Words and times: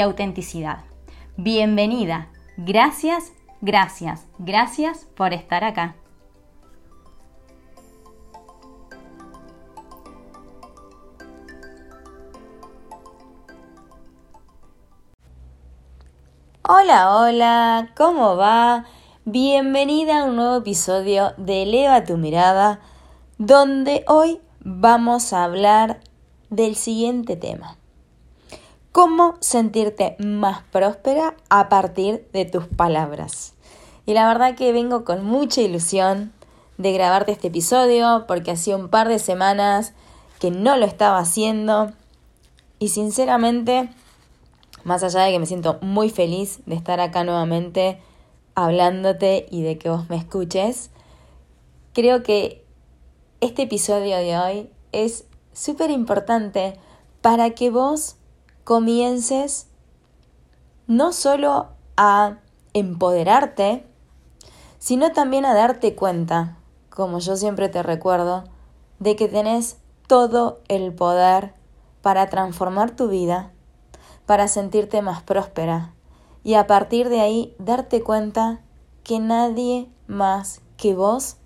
autenticidad. 0.00 0.84
Bienvenida. 1.36 2.28
Gracias, 2.56 3.32
gracias, 3.60 4.26
gracias 4.38 5.06
por 5.16 5.32
estar 5.32 5.64
acá. 5.64 5.96
Hola, 16.62 17.16
hola, 17.16 17.92
¿cómo 17.96 18.36
va? 18.36 18.86
Bienvenida 19.24 20.20
a 20.20 20.24
un 20.24 20.36
nuevo 20.36 20.56
episodio 20.56 21.32
de 21.36 21.64
Eleva 21.64 22.04
tu 22.04 22.16
mirada, 22.16 22.80
donde 23.38 24.04
hoy 24.08 24.40
vamos 24.60 25.32
a 25.32 25.44
hablar 25.44 26.00
del 26.50 26.76
siguiente 26.76 27.36
tema 27.36 27.76
cómo 28.92 29.36
sentirte 29.40 30.16
más 30.18 30.62
próspera 30.70 31.34
a 31.48 31.68
partir 31.68 32.28
de 32.32 32.44
tus 32.44 32.66
palabras. 32.66 33.54
Y 34.04 34.12
la 34.12 34.26
verdad 34.28 34.54
que 34.54 34.72
vengo 34.72 35.04
con 35.04 35.24
mucha 35.24 35.62
ilusión 35.62 36.32
de 36.76 36.92
grabarte 36.92 37.32
este 37.32 37.48
episodio 37.48 38.24
porque 38.28 38.50
hacía 38.50 38.76
un 38.76 38.88
par 38.88 39.08
de 39.08 39.18
semanas 39.18 39.94
que 40.38 40.50
no 40.50 40.76
lo 40.76 40.84
estaba 40.84 41.18
haciendo 41.18 41.92
y 42.78 42.88
sinceramente, 42.88 43.88
más 44.82 45.04
allá 45.04 45.22
de 45.22 45.30
que 45.30 45.38
me 45.38 45.46
siento 45.46 45.78
muy 45.82 46.10
feliz 46.10 46.60
de 46.66 46.74
estar 46.74 47.00
acá 47.00 47.22
nuevamente 47.22 48.00
hablándote 48.54 49.46
y 49.50 49.62
de 49.62 49.78
que 49.78 49.88
vos 49.88 50.10
me 50.10 50.16
escuches, 50.16 50.90
creo 51.92 52.22
que 52.22 52.64
este 53.40 53.62
episodio 53.62 54.16
de 54.16 54.36
hoy 54.36 54.70
es 54.90 55.24
súper 55.52 55.90
importante 55.90 56.76
para 57.20 57.50
que 57.50 57.70
vos 57.70 58.16
comiences 58.64 59.66
no 60.86 61.12
solo 61.12 61.68
a 61.96 62.38
empoderarte, 62.74 63.86
sino 64.78 65.12
también 65.12 65.44
a 65.44 65.54
darte 65.54 65.94
cuenta, 65.94 66.56
como 66.90 67.18
yo 67.18 67.36
siempre 67.36 67.68
te 67.68 67.82
recuerdo, 67.82 68.44
de 68.98 69.16
que 69.16 69.28
tenés 69.28 69.78
todo 70.06 70.60
el 70.68 70.92
poder 70.92 71.54
para 72.02 72.28
transformar 72.28 72.90
tu 72.94 73.08
vida, 73.08 73.52
para 74.26 74.48
sentirte 74.48 75.02
más 75.02 75.22
próspera 75.22 75.94
y 76.44 76.54
a 76.54 76.66
partir 76.66 77.08
de 77.08 77.20
ahí 77.20 77.54
darte 77.58 78.02
cuenta 78.02 78.60
que 79.04 79.18
nadie 79.20 79.88
más 80.06 80.60
que 80.76 80.94
vos 80.94 81.36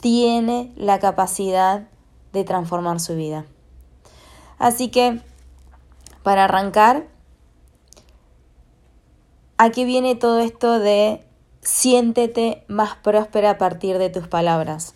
tiene 0.00 0.72
la 0.76 0.98
capacidad 0.98 1.88
de 2.32 2.44
transformar 2.44 3.00
su 3.00 3.14
vida. 3.14 3.46
Así 4.58 4.88
que 4.88 5.20
para 6.28 6.44
arrancar, 6.44 7.08
aquí 9.56 9.86
viene 9.86 10.14
todo 10.14 10.40
esto 10.40 10.78
de 10.78 11.26
siéntete 11.62 12.66
más 12.68 12.96
próspera 12.96 13.52
a 13.52 13.56
partir 13.56 13.96
de 13.96 14.10
tus 14.10 14.28
palabras. 14.28 14.94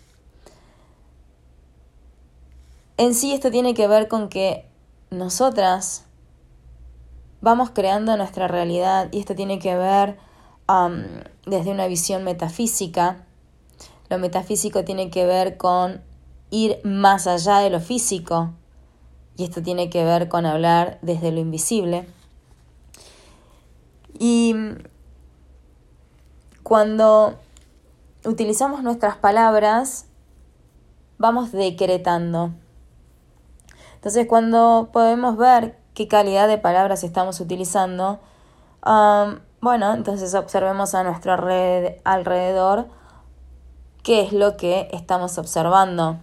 En 2.97 3.15
sí 3.15 3.33
esto 3.33 3.49
tiene 3.49 3.73
que 3.73 3.87
ver 3.87 4.07
con 4.07 4.29
que 4.29 4.69
nosotras 5.09 6.05
vamos 7.41 7.71
creando 7.71 8.15
nuestra 8.15 8.47
realidad 8.47 9.09
y 9.11 9.17
esto 9.17 9.33
tiene 9.33 9.57
que 9.57 9.75
ver 9.75 10.19
desde 11.47 11.71
una 11.71 11.87
visión 11.87 12.23
metafísica. 12.23 13.25
Lo 14.07 14.19
metafísico 14.19 14.83
tiene 14.83 15.09
que 15.09 15.25
ver 15.25 15.57
con 15.57 16.03
ir 16.51 16.79
más 16.83 17.25
allá 17.25 17.57
de 17.57 17.71
lo 17.71 17.79
físico, 17.79 18.53
y 19.35 19.45
esto 19.45 19.61
tiene 19.61 19.89
que 19.89 20.03
ver 20.03 20.29
con 20.29 20.45
hablar 20.45 20.99
desde 21.01 21.31
lo 21.31 21.39
invisible. 21.39 22.07
Y 24.19 24.55
cuando 26.61 27.35
utilizamos 28.25 28.83
nuestras 28.83 29.17
palabras, 29.17 30.05
vamos 31.17 31.51
decretando. 31.51 32.51
Entonces, 33.95 34.27
cuando 34.27 34.89
podemos 34.93 35.37
ver 35.37 35.77
qué 35.93 36.07
calidad 36.07 36.47
de 36.47 36.57
palabras 36.57 37.03
estamos 37.03 37.39
utilizando, 37.39 38.19
bueno, 39.61 39.93
entonces 39.93 40.35
observemos 40.35 40.93
a 40.93 41.03
nuestro 41.03 41.33
alrededor 42.03 42.87
qué 44.03 44.21
es 44.21 44.33
lo 44.33 44.57
que 44.57 44.89
estamos 44.91 45.37
observando. 45.37 46.19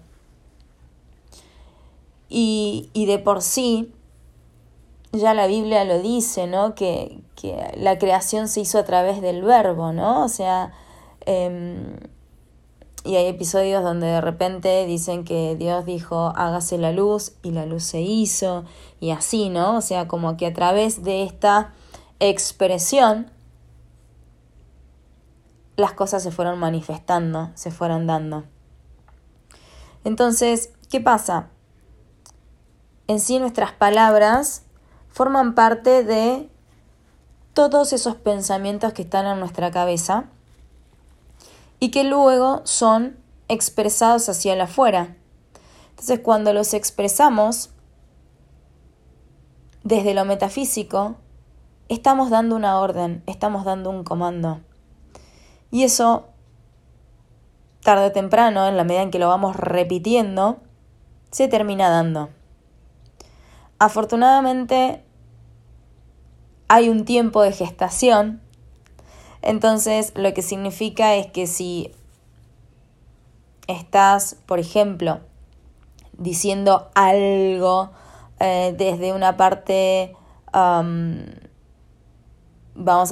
Y, 2.30 2.88
y 2.94 3.04
de 3.04 3.18
por 3.18 3.42
sí, 3.42 3.92
ya 5.12 5.34
la 5.34 5.46
Biblia 5.46 5.84
lo 5.84 6.00
dice, 6.00 6.46
¿no? 6.46 6.74
Que, 6.74 7.20
que 7.34 7.72
la 7.76 7.98
creación 7.98 8.48
se 8.48 8.60
hizo 8.60 8.78
a 8.78 8.84
través 8.84 9.20
del 9.20 9.42
verbo, 9.42 9.92
¿no? 9.92 10.24
O 10.24 10.28
sea, 10.28 10.72
em, 11.26 11.96
y 13.04 13.16
hay 13.16 13.26
episodios 13.26 13.82
donde 13.82 14.06
de 14.06 14.20
repente 14.20 14.86
dicen 14.86 15.24
que 15.24 15.56
Dios 15.56 15.86
dijo, 15.86 16.32
hágase 16.36 16.78
la 16.78 16.92
luz 16.92 17.32
y 17.42 17.50
la 17.50 17.66
luz 17.66 17.82
se 17.82 18.00
hizo, 18.02 18.64
y 19.00 19.10
así, 19.10 19.48
¿no? 19.48 19.76
O 19.76 19.80
sea, 19.80 20.06
como 20.06 20.36
que 20.36 20.46
a 20.46 20.52
través 20.52 21.02
de 21.02 21.24
esta 21.24 21.72
expresión, 22.20 23.30
las 25.76 25.92
cosas 25.94 26.22
se 26.22 26.30
fueron 26.30 26.58
manifestando, 26.58 27.50
se 27.54 27.70
fueron 27.70 28.06
dando. 28.06 28.44
Entonces, 30.04 30.72
¿qué 30.90 31.00
pasa? 31.00 31.48
En 33.10 33.18
sí 33.18 33.40
nuestras 33.40 33.72
palabras 33.72 34.62
forman 35.08 35.56
parte 35.56 36.04
de 36.04 36.48
todos 37.54 37.92
esos 37.92 38.14
pensamientos 38.14 38.92
que 38.92 39.02
están 39.02 39.26
en 39.26 39.40
nuestra 39.40 39.72
cabeza 39.72 40.26
y 41.80 41.90
que 41.90 42.04
luego 42.04 42.60
son 42.62 43.16
expresados 43.48 44.28
hacia 44.28 44.52
el 44.52 44.60
afuera. 44.60 45.16
Entonces 45.88 46.20
cuando 46.20 46.52
los 46.52 46.72
expresamos 46.72 47.70
desde 49.82 50.14
lo 50.14 50.24
metafísico, 50.24 51.16
estamos 51.88 52.30
dando 52.30 52.54
una 52.54 52.78
orden, 52.78 53.24
estamos 53.26 53.64
dando 53.64 53.90
un 53.90 54.04
comando. 54.04 54.60
Y 55.72 55.82
eso, 55.82 56.28
tarde 57.82 58.06
o 58.06 58.12
temprano, 58.12 58.68
en 58.68 58.76
la 58.76 58.84
medida 58.84 59.02
en 59.02 59.10
que 59.10 59.18
lo 59.18 59.26
vamos 59.26 59.56
repitiendo, 59.56 60.58
se 61.32 61.48
termina 61.48 61.90
dando. 61.90 62.30
Afortunadamente 63.80 65.02
hay 66.68 66.90
un 66.90 67.06
tiempo 67.06 67.40
de 67.40 67.50
gestación, 67.50 68.42
entonces 69.40 70.12
lo 70.14 70.34
que 70.34 70.42
significa 70.42 71.14
es 71.14 71.28
que 71.28 71.46
si 71.46 71.90
estás, 73.68 74.36
por 74.44 74.58
ejemplo, 74.58 75.20
diciendo 76.12 76.90
algo 76.94 77.90
eh, 78.38 78.74
desde 78.76 79.14
una 79.14 79.38
parte, 79.38 80.14
vamos 80.52 81.32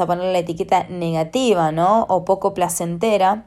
a 0.00 0.06
poner 0.06 0.32
la 0.32 0.38
etiqueta 0.38 0.84
negativa, 0.90 1.72
¿no? 1.72 2.02
O 2.10 2.26
poco 2.26 2.52
placentera, 2.52 3.46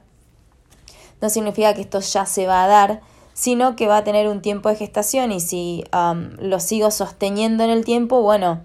no 1.22 1.30
significa 1.30 1.76
que 1.76 1.82
esto 1.82 2.00
ya 2.00 2.26
se 2.26 2.48
va 2.48 2.64
a 2.64 2.68
dar, 2.68 3.02
sino 3.42 3.76
que 3.76 3.88
va 3.88 3.98
a 3.98 4.04
tener 4.04 4.28
un 4.28 4.44
tiempo 4.44 4.70
de 4.70 4.76
gestación 4.76 5.32
y 5.32 5.40
si 5.40 5.84
lo 6.38 6.60
sigo 6.60 6.92
sosteniendo 6.92 7.64
en 7.64 7.72
el 7.72 7.84
tiempo, 7.84 8.22
bueno, 8.22 8.62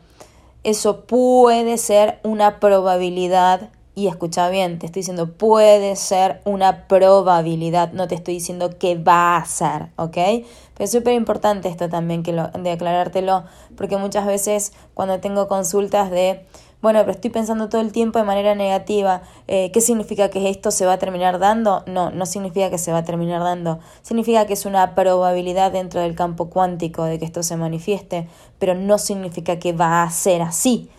eso 0.64 1.06
puede 1.06 1.78
ser 1.78 2.20
una 2.25 2.61
probabilidad, 2.61 3.70
y 3.94 4.08
escucha 4.08 4.50
bien, 4.50 4.78
te 4.78 4.84
estoy 4.84 5.00
diciendo 5.00 5.32
puede 5.32 5.96
ser 5.96 6.43
una 6.44 6.88
probabilidad, 6.88 7.93
no 7.93 8.06
te 8.06 8.17
estoy 8.17 8.34
diciendo 8.34 8.78
que 8.78 8.99
va 8.99 9.38
a 9.38 9.46
ser, 9.46 9.88
¿ok? 9.96 10.12
Pero 10.12 10.44
es 10.84 10.93
súper 10.93 11.14
importante 11.14 11.70
esto 11.70 11.88
también 11.88 12.23
que 12.23 12.32
de 12.34 12.70
aclarártelo, 12.70 13.44
porque 13.78 13.96
muchas 13.96 14.26
veces 14.26 14.75
cuando 14.93 15.20
tengo 15.20 15.49
consultas 15.49 16.11
de 16.11 16.44
bueno, 16.82 17.00
pero 17.00 17.12
estoy 17.12 17.31
pensando 17.31 17.69
todo 17.69 17.81
el 17.81 17.93
tiempo 17.93 18.19
de 18.19 18.25
manera 18.25 18.55
negativa, 18.55 19.23
eh, 19.49 19.70
¿qué 19.73 19.81
significa 19.81 20.31
que 20.31 20.50
esto 20.50 20.70
se 20.70 20.87
va 20.87 20.94
a 20.94 20.99
terminar 20.99 21.38
dando? 21.38 21.82
No, 21.87 22.11
no 22.11 22.26
significa 22.26 22.70
que 22.70 22.78
se 22.78 22.93
va 22.93 22.99
a 22.99 23.05
terminar 23.05 23.43
dando, 23.43 23.81
significa 24.02 24.46
que 24.46 24.52
es 24.52 24.67
una 24.67 24.94
probabilidad 24.94 25.73
dentro 25.73 26.00
del 26.00 26.14
campo 26.14 26.50
cuántico 26.50 27.05
de 27.05 27.19
que 27.19 27.25
esto 27.25 27.43
se 27.43 27.56
manifieste, 27.56 28.28
pero 28.58 28.75
no 28.75 28.99
significa 28.99 29.58
que 29.58 29.73
va 29.73 30.02
a 30.02 30.11
ser 30.11 30.43
así. 30.43 30.90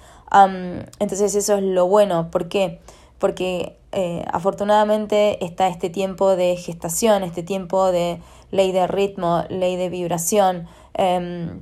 entonces 1.00 1.35
eso 1.35 1.56
es 1.56 1.63
lo 1.63 1.88
bueno. 1.88 2.31
¿Por 2.31 2.50
qué? 2.50 2.79
Porque 3.19 3.77
eh, 3.91 4.25
afortunadamente 4.31 5.44
está 5.45 5.68
este 5.68 5.89
tiempo 5.89 6.35
de 6.35 6.56
gestación, 6.57 7.24
este 7.24 7.44
tiempo 7.44 7.91
de 7.91 8.19
ley 8.51 8.71
de 8.71 8.88
ritmo, 8.88 9.44
ley 9.50 9.75
de 9.75 9.89
vibración. 9.89 10.68
Em, 10.94 11.62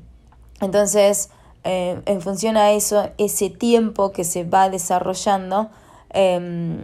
entonces, 0.62 1.30
eh, 1.66 2.00
en 2.06 2.22
función 2.22 2.58
a 2.58 2.72
eso, 2.72 3.10
ese 3.18 3.50
tiempo 3.50 4.12
que 4.12 4.24
se 4.24 4.44
va 4.44 4.70
desarrollando, 4.70 5.72
em, 6.12 6.78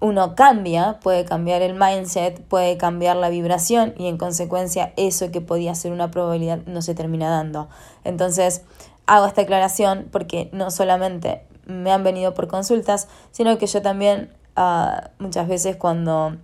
uno 0.00 0.34
cambia, 0.34 0.98
puede 1.02 1.24
cambiar 1.26 1.60
el 1.62 1.74
mindset, 1.74 2.40
puede 2.42 2.78
cambiar 2.78 3.16
la 3.16 3.28
vibración 3.28 3.94
y 3.98 4.08
en 4.08 4.16
consecuencia 4.16 4.92
eso 4.96 5.30
que 5.30 5.40
podía 5.40 5.74
ser 5.74 5.92
una 5.92 6.10
probabilidad 6.10 6.60
no 6.66 6.80
se 6.80 6.94
termina 6.94 7.28
dando. 7.28 7.68
Entonces, 8.04 8.62
hago 9.06 9.26
esta 9.26 9.42
aclaración 9.42 10.08
porque 10.10 10.48
no 10.52 10.70
solamente 10.70 11.42
me 11.66 11.92
han 11.92 12.04
venido 12.04 12.32
por 12.32 12.48
consultas, 12.48 13.08
sino 13.32 13.58
que 13.58 13.66
yo 13.66 13.82
también 13.82 14.32
ah, 14.54 15.10
muchas 15.18 15.46
veces 15.46 15.76
cuando 15.76 16.36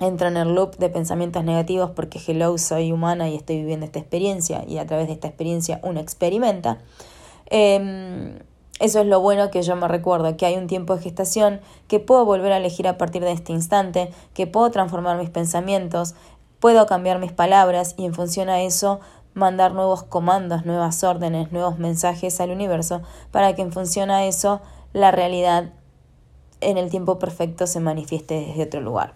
entro 0.00 0.28
en 0.28 0.36
el 0.36 0.54
loop 0.54 0.76
de 0.76 0.88
pensamientos 0.88 1.44
negativos 1.44 1.90
porque 1.90 2.20
hello, 2.24 2.56
soy 2.58 2.92
humana 2.92 3.28
y 3.28 3.36
estoy 3.36 3.56
viviendo 3.56 3.86
esta 3.86 3.98
experiencia 3.98 4.64
y 4.66 4.78
a 4.78 4.86
través 4.86 5.08
de 5.08 5.14
esta 5.14 5.28
experiencia 5.28 5.80
uno 5.82 6.00
experimenta. 6.00 6.78
Em, 7.46 8.38
eso 8.80 9.00
es 9.00 9.06
lo 9.06 9.20
bueno 9.20 9.50
que 9.50 9.62
yo 9.62 9.74
me 9.74 9.88
recuerdo, 9.88 10.36
que 10.36 10.46
hay 10.46 10.56
un 10.56 10.68
tiempo 10.68 10.94
de 10.94 11.02
gestación, 11.02 11.60
que 11.88 11.98
puedo 11.98 12.24
volver 12.24 12.52
a 12.52 12.58
elegir 12.58 12.86
a 12.86 12.96
partir 12.96 13.24
de 13.24 13.32
este 13.32 13.52
instante, 13.52 14.12
que 14.34 14.46
puedo 14.46 14.70
transformar 14.70 15.18
mis 15.18 15.30
pensamientos, 15.30 16.14
puedo 16.60 16.86
cambiar 16.86 17.18
mis 17.18 17.32
palabras 17.32 17.94
y 17.96 18.04
en 18.04 18.14
función 18.14 18.48
a 18.48 18.62
eso 18.62 19.00
mandar 19.34 19.72
nuevos 19.72 20.04
comandos, 20.04 20.64
nuevas 20.64 21.02
órdenes, 21.02 21.50
nuevos 21.50 21.78
mensajes 21.78 22.40
al 22.40 22.50
universo 22.50 23.02
para 23.30 23.54
que 23.54 23.62
en 23.62 23.72
función 23.72 24.10
a 24.10 24.26
eso 24.26 24.60
la 24.92 25.10
realidad 25.10 25.72
en 26.60 26.78
el 26.78 26.90
tiempo 26.90 27.18
perfecto 27.18 27.66
se 27.66 27.80
manifieste 27.80 28.46
desde 28.46 28.64
otro 28.64 28.80
lugar. 28.80 29.14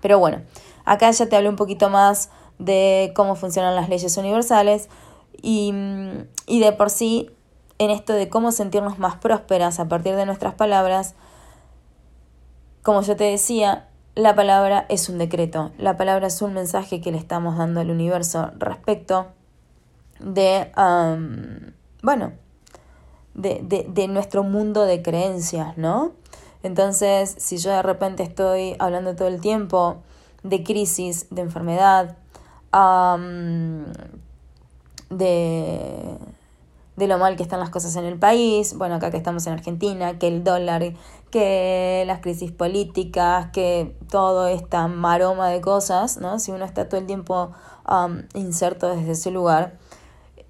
Pero 0.00 0.18
bueno, 0.18 0.42
acá 0.84 1.10
ya 1.10 1.26
te 1.26 1.36
hablé 1.36 1.48
un 1.48 1.56
poquito 1.56 1.90
más 1.90 2.30
de 2.58 3.12
cómo 3.14 3.34
funcionan 3.36 3.74
las 3.74 3.88
leyes 3.88 4.16
universales 4.16 4.88
y, 5.40 5.72
y 6.46 6.60
de 6.60 6.72
por 6.72 6.90
sí 6.90 7.30
en 7.78 7.90
esto 7.90 8.12
de 8.12 8.28
cómo 8.28 8.52
sentirnos 8.52 8.98
más 8.98 9.16
prósperas 9.16 9.80
a 9.80 9.88
partir 9.88 10.14
de 10.14 10.26
nuestras 10.26 10.52
palabras, 10.54 11.14
como 12.82 13.00
yo 13.00 13.16
te 13.16 13.24
decía, 13.24 13.88
la 14.14 14.34
palabra 14.34 14.84
es 14.90 15.08
un 15.08 15.16
decreto, 15.16 15.72
la 15.78 15.96
palabra 15.96 16.26
es 16.26 16.42
un 16.42 16.52
mensaje 16.52 17.00
que 17.00 17.10
le 17.10 17.16
estamos 17.16 17.56
dando 17.56 17.80
al 17.80 17.90
universo 17.90 18.50
respecto 18.58 19.28
de, 20.18 20.70
bueno, 22.02 22.32
de, 23.32 23.60
de, 23.62 23.86
de, 23.88 24.08
nuestro 24.08 24.42
mundo 24.42 24.84
de 24.84 25.00
creencias, 25.00 25.78
¿no? 25.78 26.12
Entonces, 26.62 27.34
si 27.38 27.58
yo 27.58 27.70
de 27.70 27.82
repente 27.82 28.22
estoy 28.22 28.76
hablando 28.78 29.16
todo 29.16 29.28
el 29.28 29.40
tiempo 29.40 29.98
de 30.42 30.62
crisis, 30.62 31.26
de 31.30 31.42
enfermedad, 31.42 32.16
de 35.10 36.18
de 37.00 37.08
lo 37.08 37.18
mal 37.18 37.34
que 37.36 37.42
están 37.42 37.60
las 37.60 37.70
cosas 37.70 37.96
en 37.96 38.04
el 38.04 38.18
país, 38.18 38.76
bueno, 38.76 38.96
acá 38.96 39.10
que 39.10 39.16
estamos 39.16 39.46
en 39.46 39.54
Argentina, 39.54 40.18
que 40.18 40.28
el 40.28 40.44
dólar, 40.44 40.92
que 41.30 42.04
las 42.06 42.20
crisis 42.20 42.52
políticas, 42.52 43.48
que 43.52 43.96
todo 44.10 44.46
esta 44.46 44.86
maroma 44.86 45.48
de 45.48 45.62
cosas, 45.62 46.18
¿no? 46.18 46.38
Si 46.38 46.52
uno 46.52 46.64
está 46.66 46.88
todo 46.88 47.00
el 47.00 47.06
tiempo 47.06 47.52
um, 47.90 48.22
inserto 48.34 48.94
desde 48.94 49.12
ese 49.12 49.30
lugar, 49.30 49.78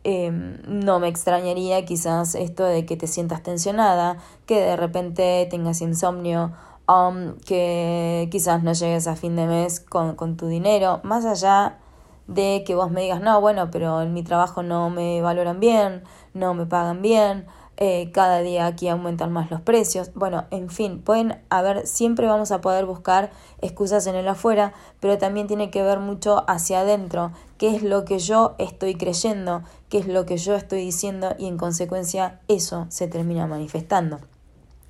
em, 0.05 0.59
no 0.67 0.99
me 1.01 1.09
extrañaría 1.09 1.85
quizás 1.85 2.35
esto 2.35 2.65
de 2.65 2.87
que 2.87 2.97
te 2.97 3.07
sientas 3.07 3.43
tensionada, 3.43 4.19
que 4.47 4.61
de 4.61 4.77
repente 4.77 5.47
tengas 5.51 5.81
insomnio, 5.81 6.53
um, 6.89 7.37
que 7.47 8.29
quizás 8.31 8.63
no 8.63 8.73
llegues 8.73 9.07
a 9.07 9.17
fin 9.17 9.37
de 9.37 9.47
mes 9.47 9.81
con, 9.81 10.17
con 10.17 10.37
tu 10.37 10.47
dinero, 10.47 11.01
más 11.05 11.25
allá 11.25 11.79
de 12.27 12.63
que 12.65 12.75
vos 12.75 12.91
me 12.91 13.03
digas, 13.03 13.21
no, 13.21 13.41
bueno, 13.41 13.71
pero 13.71 14.03
en 14.03 14.15
mi 14.15 14.23
trabajo 14.23 14.63
no 14.63 14.89
me 14.89 15.21
valoran 15.21 15.59
bien, 15.61 16.05
no 16.33 16.55
me 16.55 16.65
pagan 16.67 17.03
bien, 17.03 17.47
eh, 17.83 18.11
cada 18.13 18.43
día 18.43 18.67
aquí 18.67 18.89
aumentan 18.89 19.33
más 19.33 19.51
los 19.51 19.63
precios. 19.63 20.11
Bueno, 20.15 20.45
en 20.51 20.69
fin, 20.69 21.01
pueden 21.01 21.41
haber, 21.49 21.87
siempre 21.87 22.27
vamos 22.27 22.53
a 22.53 22.61
poder 22.61 22.85
buscar 22.85 23.31
excusas 23.63 24.07
en 24.07 24.17
el 24.17 24.29
afuera, 24.29 24.75
pero 25.01 25.17
también 25.17 25.47
tiene 25.47 25.71
que 25.71 25.83
ver 25.83 25.99
mucho 25.99 26.45
hacia 26.47 26.81
adentro, 26.81 27.33
qué 27.57 27.75
es 27.75 27.83
lo 27.83 28.05
que 28.05 28.19
yo 28.19 28.55
estoy 28.59 28.97
creyendo, 28.97 29.63
qué 29.89 29.97
es 29.97 30.07
lo 30.07 30.27
que 30.27 30.37
yo 30.37 30.55
estoy 30.57 30.81
diciendo 30.81 31.35
y 31.39 31.47
en 31.47 31.57
consecuencia 31.57 32.41
eso 32.49 32.85
se 32.91 33.09
termina 33.09 33.47
manifestando. 33.47 34.21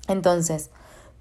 Entonces, 0.09 0.69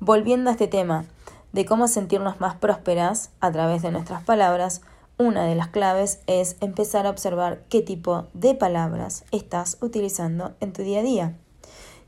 volviendo 0.00 0.50
a 0.50 0.54
este 0.54 0.66
tema 0.66 1.04
de 1.52 1.66
cómo 1.66 1.86
sentirnos 1.86 2.40
más 2.40 2.56
prósperas 2.56 3.30
a 3.38 3.52
través 3.52 3.82
de 3.82 3.92
nuestras 3.92 4.24
palabras, 4.24 4.82
una 5.18 5.44
de 5.44 5.54
las 5.54 5.68
claves 5.68 6.20
es 6.26 6.56
empezar 6.60 7.06
a 7.06 7.10
observar 7.10 7.62
qué 7.68 7.80
tipo 7.80 8.26
de 8.34 8.56
palabras 8.56 9.24
estás 9.30 9.78
utilizando 9.80 10.56
en 10.58 10.72
tu 10.72 10.82
día 10.82 10.98
a 10.98 11.02
día. 11.04 11.36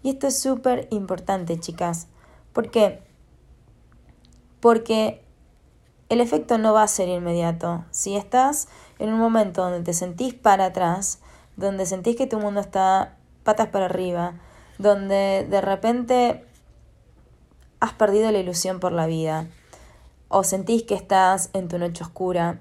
Y 0.02 0.10
esto 0.10 0.26
es 0.26 0.38
súper 0.38 0.88
importante, 0.90 1.58
chicas. 1.58 2.08
¿Por 2.52 2.70
qué? 2.70 3.02
Porque 4.60 5.22
el 6.08 6.20
efecto 6.20 6.58
no 6.58 6.72
va 6.72 6.82
a 6.82 6.88
ser 6.88 7.08
inmediato. 7.08 7.84
Si 7.90 8.16
estás 8.16 8.68
en 8.98 9.12
un 9.12 9.18
momento 9.18 9.62
donde 9.62 9.82
te 9.82 9.94
sentís 9.94 10.34
para 10.34 10.66
atrás, 10.66 11.20
donde 11.56 11.86
sentís 11.86 12.16
que 12.16 12.26
tu 12.26 12.38
mundo 12.38 12.60
está 12.60 13.16
patas 13.44 13.68
para 13.68 13.86
arriba, 13.86 14.34
donde 14.78 15.46
de 15.48 15.60
repente 15.60 16.44
has 17.80 17.92
perdido 17.94 18.30
la 18.30 18.38
ilusión 18.38 18.80
por 18.80 18.92
la 18.92 19.06
vida, 19.06 19.46
o 20.28 20.44
sentís 20.44 20.82
que 20.82 20.94
estás 20.94 21.50
en 21.52 21.68
tu 21.68 21.78
noche 21.78 22.04
oscura, 22.04 22.60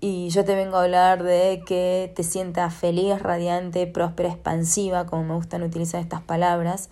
y 0.00 0.28
yo 0.30 0.44
te 0.44 0.54
vengo 0.54 0.76
a 0.76 0.84
hablar 0.84 1.22
de 1.24 1.62
que 1.66 2.12
te 2.14 2.22
sientas 2.22 2.72
feliz, 2.74 3.20
radiante, 3.20 3.86
próspera, 3.86 4.28
expansiva, 4.28 5.06
como 5.06 5.24
me 5.24 5.34
gustan 5.34 5.62
utilizar 5.62 6.00
estas 6.00 6.22
palabras. 6.22 6.88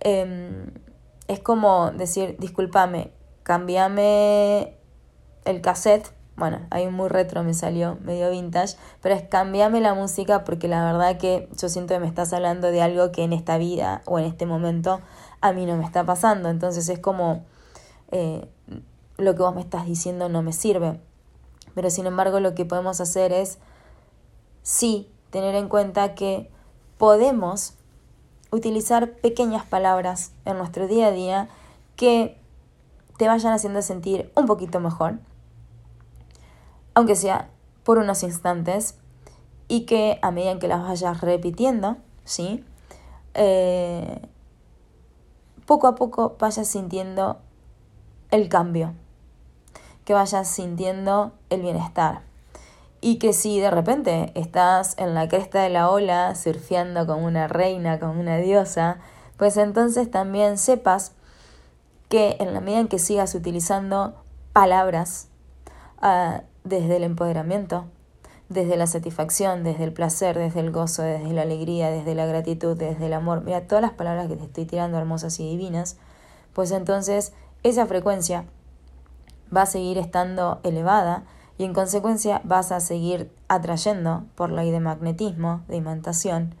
Em, 0.00 0.70
es 1.26 1.40
como 1.40 1.90
decir, 1.90 2.36
discúlpame, 2.38 3.10
cambiame 3.42 4.76
el 5.44 5.60
cassette. 5.60 6.12
Bueno, 6.36 6.60
ahí 6.70 6.86
muy 6.88 7.08
retro 7.08 7.42
me 7.42 7.54
salió, 7.54 7.96
medio 8.02 8.30
vintage, 8.30 8.76
pero 9.00 9.14
es 9.14 9.22
cambiame 9.22 9.80
la 9.80 9.94
música 9.94 10.44
porque 10.44 10.68
la 10.68 10.84
verdad 10.84 11.16
que 11.18 11.48
yo 11.56 11.68
siento 11.68 11.94
que 11.94 12.00
me 12.00 12.06
estás 12.06 12.32
hablando 12.34 12.70
de 12.70 12.82
algo 12.82 13.10
que 13.10 13.24
en 13.24 13.32
esta 13.32 13.56
vida 13.56 14.02
o 14.04 14.18
en 14.18 14.26
este 14.26 14.44
momento 14.44 15.00
a 15.40 15.52
mí 15.52 15.66
no 15.66 15.76
me 15.76 15.84
está 15.84 16.04
pasando. 16.04 16.50
Entonces 16.50 16.88
es 16.90 16.98
como 16.98 17.44
eh, 18.12 18.46
lo 19.16 19.34
que 19.34 19.42
vos 19.42 19.54
me 19.54 19.62
estás 19.62 19.86
diciendo 19.86 20.28
no 20.28 20.42
me 20.42 20.52
sirve. 20.52 21.00
Pero 21.76 21.90
sin 21.90 22.06
embargo 22.06 22.40
lo 22.40 22.54
que 22.54 22.64
podemos 22.64 23.02
hacer 23.02 23.34
es 23.34 23.58
sí 24.62 25.12
tener 25.28 25.54
en 25.54 25.68
cuenta 25.68 26.14
que 26.14 26.50
podemos 26.96 27.74
utilizar 28.50 29.12
pequeñas 29.12 29.66
palabras 29.66 30.32
en 30.46 30.56
nuestro 30.56 30.88
día 30.88 31.08
a 31.08 31.10
día 31.10 31.48
que 31.94 32.40
te 33.18 33.28
vayan 33.28 33.52
haciendo 33.52 33.82
sentir 33.82 34.32
un 34.34 34.46
poquito 34.46 34.80
mejor, 34.80 35.18
aunque 36.94 37.14
sea 37.14 37.50
por 37.84 37.98
unos 37.98 38.22
instantes, 38.22 38.94
y 39.68 39.82
que 39.82 40.18
a 40.22 40.30
medida 40.30 40.58
que 40.58 40.68
las 40.68 40.82
vayas 40.82 41.20
repitiendo, 41.20 41.98
¿sí? 42.24 42.64
Eh, 43.34 44.22
poco 45.66 45.88
a 45.88 45.94
poco 45.94 46.36
vayas 46.38 46.68
sintiendo 46.68 47.36
el 48.30 48.48
cambio 48.48 48.94
que 50.06 50.14
vayas 50.14 50.48
sintiendo 50.48 51.32
el 51.50 51.60
bienestar. 51.60 52.22
Y 53.02 53.18
que 53.18 53.34
si 53.34 53.60
de 53.60 53.70
repente 53.70 54.32
estás 54.34 54.96
en 54.98 55.14
la 55.14 55.28
cresta 55.28 55.60
de 55.60 55.68
la 55.68 55.90
ola, 55.90 56.34
surfeando 56.36 57.06
como 57.06 57.26
una 57.26 57.48
reina, 57.48 57.98
como 57.98 58.18
una 58.18 58.38
diosa, 58.38 58.98
pues 59.36 59.56
entonces 59.58 60.10
también 60.10 60.58
sepas 60.58 61.12
que 62.08 62.36
en 62.38 62.54
la 62.54 62.60
medida 62.60 62.80
en 62.80 62.88
que 62.88 63.00
sigas 63.00 63.34
utilizando 63.34 64.14
palabras 64.52 65.28
ah, 66.00 66.42
desde 66.62 66.96
el 66.96 67.02
empoderamiento, 67.02 67.86
desde 68.48 68.76
la 68.76 68.86
satisfacción, 68.86 69.64
desde 69.64 69.82
el 69.82 69.92
placer, 69.92 70.38
desde 70.38 70.60
el 70.60 70.70
gozo, 70.70 71.02
desde 71.02 71.32
la 71.32 71.42
alegría, 71.42 71.90
desde 71.90 72.14
la 72.14 72.26
gratitud, 72.26 72.76
desde 72.76 73.06
el 73.06 73.12
amor, 73.12 73.42
mira 73.42 73.66
todas 73.66 73.82
las 73.82 73.92
palabras 73.92 74.28
que 74.28 74.36
te 74.36 74.44
estoy 74.44 74.66
tirando 74.66 74.98
hermosas 74.98 75.40
y 75.40 75.50
divinas, 75.50 75.96
pues 76.52 76.70
entonces 76.70 77.32
esa 77.64 77.86
frecuencia 77.86 78.44
va 79.54 79.62
a 79.62 79.66
seguir 79.66 79.98
estando 79.98 80.60
elevada 80.62 81.24
y 81.58 81.64
en 81.64 81.74
consecuencia 81.74 82.40
vas 82.44 82.72
a 82.72 82.80
seguir 82.80 83.34
atrayendo 83.48 84.24
por 84.34 84.50
ley 84.50 84.70
de 84.70 84.80
magnetismo, 84.80 85.62
de 85.68 85.76
imantación, 85.76 86.54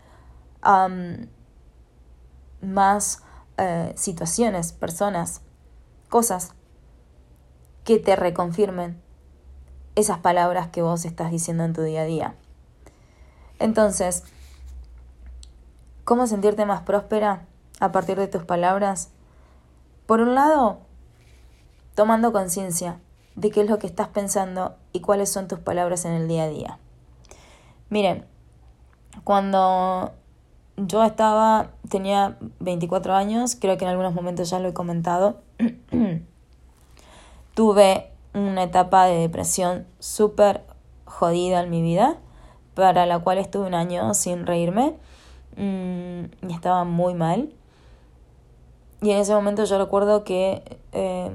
más 2.60 3.22
eh, 3.58 3.92
situaciones, 3.96 4.72
personas, 4.72 5.42
cosas 6.08 6.52
que 7.84 7.98
te 7.98 8.16
reconfirmen 8.16 9.00
esas 9.94 10.18
palabras 10.18 10.68
que 10.68 10.82
vos 10.82 11.04
estás 11.04 11.30
diciendo 11.30 11.64
en 11.64 11.72
tu 11.72 11.82
día 11.82 12.02
a 12.02 12.04
día. 12.04 12.34
Entonces, 13.58 14.24
¿Cómo 16.06 16.28
sentirte 16.28 16.64
más 16.66 16.82
próspera 16.82 17.46
a 17.80 17.90
partir 17.90 18.16
de 18.16 18.28
tus 18.28 18.44
palabras? 18.44 19.10
Por 20.06 20.20
un 20.20 20.36
lado, 20.36 20.78
tomando 21.96 22.30
conciencia 22.30 23.00
de 23.34 23.50
qué 23.50 23.62
es 23.62 23.68
lo 23.68 23.78
que 23.80 23.88
estás 23.88 24.08
pensando 24.08 24.76
y 24.92 25.00
cuáles 25.00 25.32
son 25.32 25.48
tus 25.48 25.58
palabras 25.58 26.04
en 26.04 26.12
el 26.12 26.28
día 26.28 26.44
a 26.44 26.48
día. 26.48 26.78
Miren, 27.88 28.24
cuando 29.24 30.12
yo 30.76 31.02
estaba, 31.04 31.70
tenía 31.88 32.36
24 32.60 33.14
años, 33.14 33.56
creo 33.58 33.78
que 33.78 33.84
en 33.84 33.90
algunos 33.90 34.14
momentos 34.14 34.50
ya 34.50 34.60
lo 34.60 34.68
he 34.68 34.74
comentado, 34.74 35.40
tuve 37.54 38.10
una 38.34 38.62
etapa 38.62 39.06
de 39.06 39.16
depresión 39.16 39.86
súper 39.98 40.62
jodida 41.06 41.62
en 41.62 41.70
mi 41.70 41.80
vida, 41.80 42.18
para 42.74 43.06
la 43.06 43.20
cual 43.20 43.38
estuve 43.38 43.66
un 43.66 43.74
año 43.74 44.12
sin 44.12 44.46
reírme 44.46 44.98
mm, 45.56 46.46
y 46.46 46.52
estaba 46.52 46.84
muy 46.84 47.14
mal. 47.14 47.54
Y 49.00 49.12
en 49.12 49.18
ese 49.18 49.34
momento 49.34 49.64
yo 49.64 49.78
recuerdo 49.78 50.24
que 50.24 50.62
eh, 50.92 51.30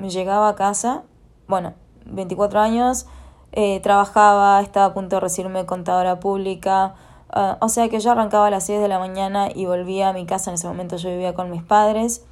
llegaba 0.00 0.48
a 0.48 0.54
casa, 0.54 1.02
bueno, 1.46 1.74
24 2.06 2.60
años, 2.60 3.06
eh, 3.52 3.80
trabajaba, 3.80 4.60
estaba 4.60 4.86
a 4.86 4.94
punto 4.94 5.16
de 5.16 5.20
recibirme 5.20 5.66
contadora 5.66 6.20
pública, 6.20 6.94
ah, 7.30 7.58
o 7.60 7.68
sea 7.68 7.88
que 7.88 8.00
yo 8.00 8.12
arrancaba 8.12 8.46
a 8.46 8.50
las 8.50 8.64
6 8.66 8.80
de 8.80 8.88
la 8.88 8.98
mañana 8.98 9.48
y 9.54 9.66
volvía 9.66 10.10
a 10.10 10.12
mi 10.12 10.26
casa, 10.26 10.50
en 10.50 10.54
ese 10.54 10.68
momento 10.68 10.96
yo 10.96 11.10
vivía 11.10 11.34
con 11.34 11.50
mis 11.50 11.62
padres, 11.62 12.24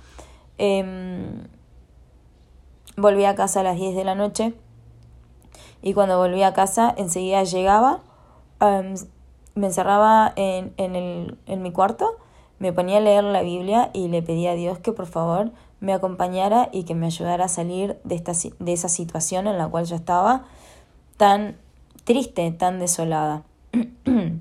em, 0.59 1.49
volvía 2.97 3.31
a 3.31 3.35
casa 3.35 3.61
a 3.61 3.63
las 3.63 3.77
10 3.77 3.95
de 3.97 4.05
la 4.05 4.15
noche 4.15 4.55
y 5.83 5.95
cuando 5.95 6.19
volvía 6.19 6.49
a 6.49 6.53
casa 6.55 6.95
enseguida 6.97 7.45
llegaba, 7.45 8.01
em, 8.61 8.95
me 9.55 9.69
encerraba 9.69 10.33
en, 10.37 10.75
en, 10.77 10.97
el, 10.97 11.39
en 11.47 11.63
mi 11.63 11.73
cuarto, 11.73 12.17
me 12.59 12.73
ponía 12.73 12.99
a 12.99 13.01
leer 13.01 13.25
la 13.25 13.43
Biblia 13.43 13.91
y 13.93 14.09
le 14.09 14.23
pedía 14.23 14.53
a 14.53 14.55
Dios 14.55 14.79
que 14.79 14.93
por 14.93 15.07
favor 15.07 15.51
me 15.81 15.93
acompañara 15.93 16.69
y 16.73 16.85
que 16.85 16.95
me 16.95 17.07
ayudara 17.07 17.47
a 17.47 17.49
salir 17.49 17.99
de, 18.05 18.15
esta, 18.15 18.33
de 18.59 18.73
esa 18.73 18.89
situación 18.89 19.47
en 19.47 19.59
la 19.59 19.69
cual 19.69 19.85
yo 19.85 19.97
estaba 19.97 20.45
tan 21.17 21.57
triste, 22.05 22.51
tan 22.53 22.79
desolada. 22.79 23.43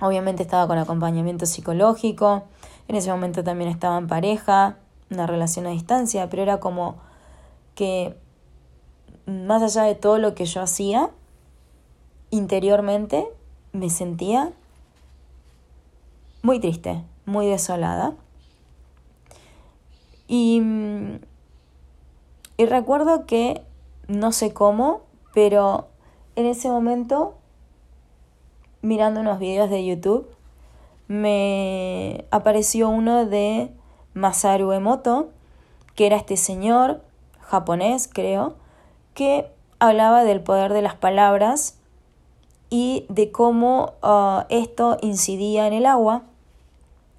Obviamente 0.00 0.42
estaba 0.42 0.66
con 0.66 0.78
acompañamiento 0.78 1.46
psicológico, 1.46 2.44
en 2.88 2.96
ese 2.96 3.10
momento 3.10 3.44
también 3.44 3.70
estaba 3.70 3.98
en 3.98 4.08
pareja, 4.08 4.76
una 5.10 5.26
relación 5.26 5.66
a 5.66 5.70
distancia, 5.70 6.28
pero 6.28 6.42
era 6.42 6.60
como 6.60 6.96
que 7.74 8.16
más 9.26 9.62
allá 9.62 9.84
de 9.84 9.94
todo 9.94 10.18
lo 10.18 10.34
que 10.34 10.44
yo 10.44 10.60
hacía, 10.60 11.10
interiormente 12.30 13.26
me 13.72 13.90
sentía 13.90 14.52
muy 16.42 16.60
triste, 16.60 17.02
muy 17.24 17.46
desolada. 17.46 18.14
Y, 20.26 20.62
y 22.56 22.66
recuerdo 22.66 23.26
que, 23.26 23.62
no 24.08 24.32
sé 24.32 24.52
cómo, 24.52 25.02
pero 25.32 25.88
en 26.36 26.46
ese 26.46 26.68
momento, 26.68 27.34
mirando 28.82 29.20
unos 29.20 29.38
videos 29.38 29.70
de 29.70 29.84
YouTube, 29.84 30.28
me 31.08 32.24
apareció 32.30 32.88
uno 32.88 33.26
de 33.26 33.70
Masaru 34.14 34.72
Emoto, 34.72 35.30
que 35.94 36.06
era 36.06 36.16
este 36.16 36.36
señor 36.36 37.02
japonés, 37.40 38.08
creo, 38.12 38.56
que 39.12 39.50
hablaba 39.78 40.24
del 40.24 40.40
poder 40.40 40.72
de 40.72 40.82
las 40.82 40.94
palabras 40.94 41.78
y 42.70 43.06
de 43.08 43.30
cómo 43.30 43.94
uh, 44.02 44.44
esto 44.48 44.98
incidía 45.02 45.66
en 45.66 45.72
el 45.72 45.86
agua. 45.86 46.22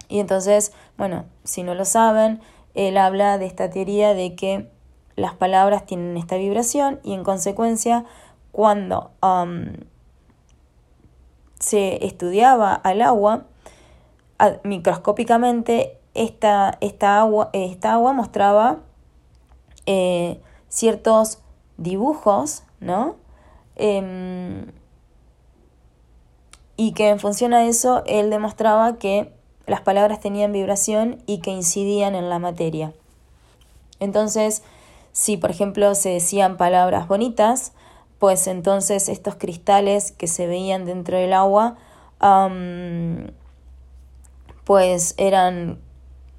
Y 0.09 0.19
entonces, 0.19 0.73
bueno, 0.97 1.25
si 1.43 1.63
no 1.63 1.75
lo 1.75 1.85
saben, 1.85 2.41
él 2.75 2.97
habla 2.97 3.37
de 3.37 3.45
esta 3.45 3.69
teoría 3.69 4.13
de 4.13 4.35
que 4.35 4.69
las 5.15 5.33
palabras 5.33 5.85
tienen 5.85 6.17
esta 6.17 6.37
vibración 6.37 6.99
y 7.03 7.13
en 7.13 7.23
consecuencia 7.23 8.05
cuando 8.51 9.11
um, 9.23 9.65
se 11.59 12.05
estudiaba 12.05 12.73
al 12.73 13.01
agua 13.01 13.45
microscópicamente 14.63 15.97
esta, 16.13 16.77
esta, 16.81 17.19
agua, 17.19 17.49
esta 17.53 17.93
agua 17.93 18.13
mostraba 18.13 18.79
eh, 19.85 20.41
ciertos 20.69 21.39
dibujos, 21.77 22.63
¿no? 22.79 23.15
Em, 23.75 24.71
y 26.77 26.93
que 26.93 27.09
en 27.09 27.19
función 27.19 27.53
a 27.53 27.65
eso 27.65 28.03
él 28.05 28.29
demostraba 28.29 28.97
que 28.97 29.33
las 29.67 29.81
palabras 29.81 30.19
tenían 30.19 30.51
vibración 30.51 31.21
y 31.25 31.39
que 31.39 31.51
incidían 31.51 32.15
en 32.15 32.29
la 32.29 32.39
materia. 32.39 32.93
Entonces, 33.99 34.63
si 35.11 35.37
por 35.37 35.51
ejemplo 35.51 35.95
se 35.95 36.09
decían 36.09 36.57
palabras 36.57 37.07
bonitas, 37.07 37.71
pues 38.19 38.47
entonces 38.47 39.09
estos 39.09 39.35
cristales 39.35 40.11
que 40.11 40.27
se 40.27 40.47
veían 40.47 40.85
dentro 40.85 41.17
del 41.17 41.33
agua, 41.33 41.77
pues 44.63 45.13
eran 45.17 45.79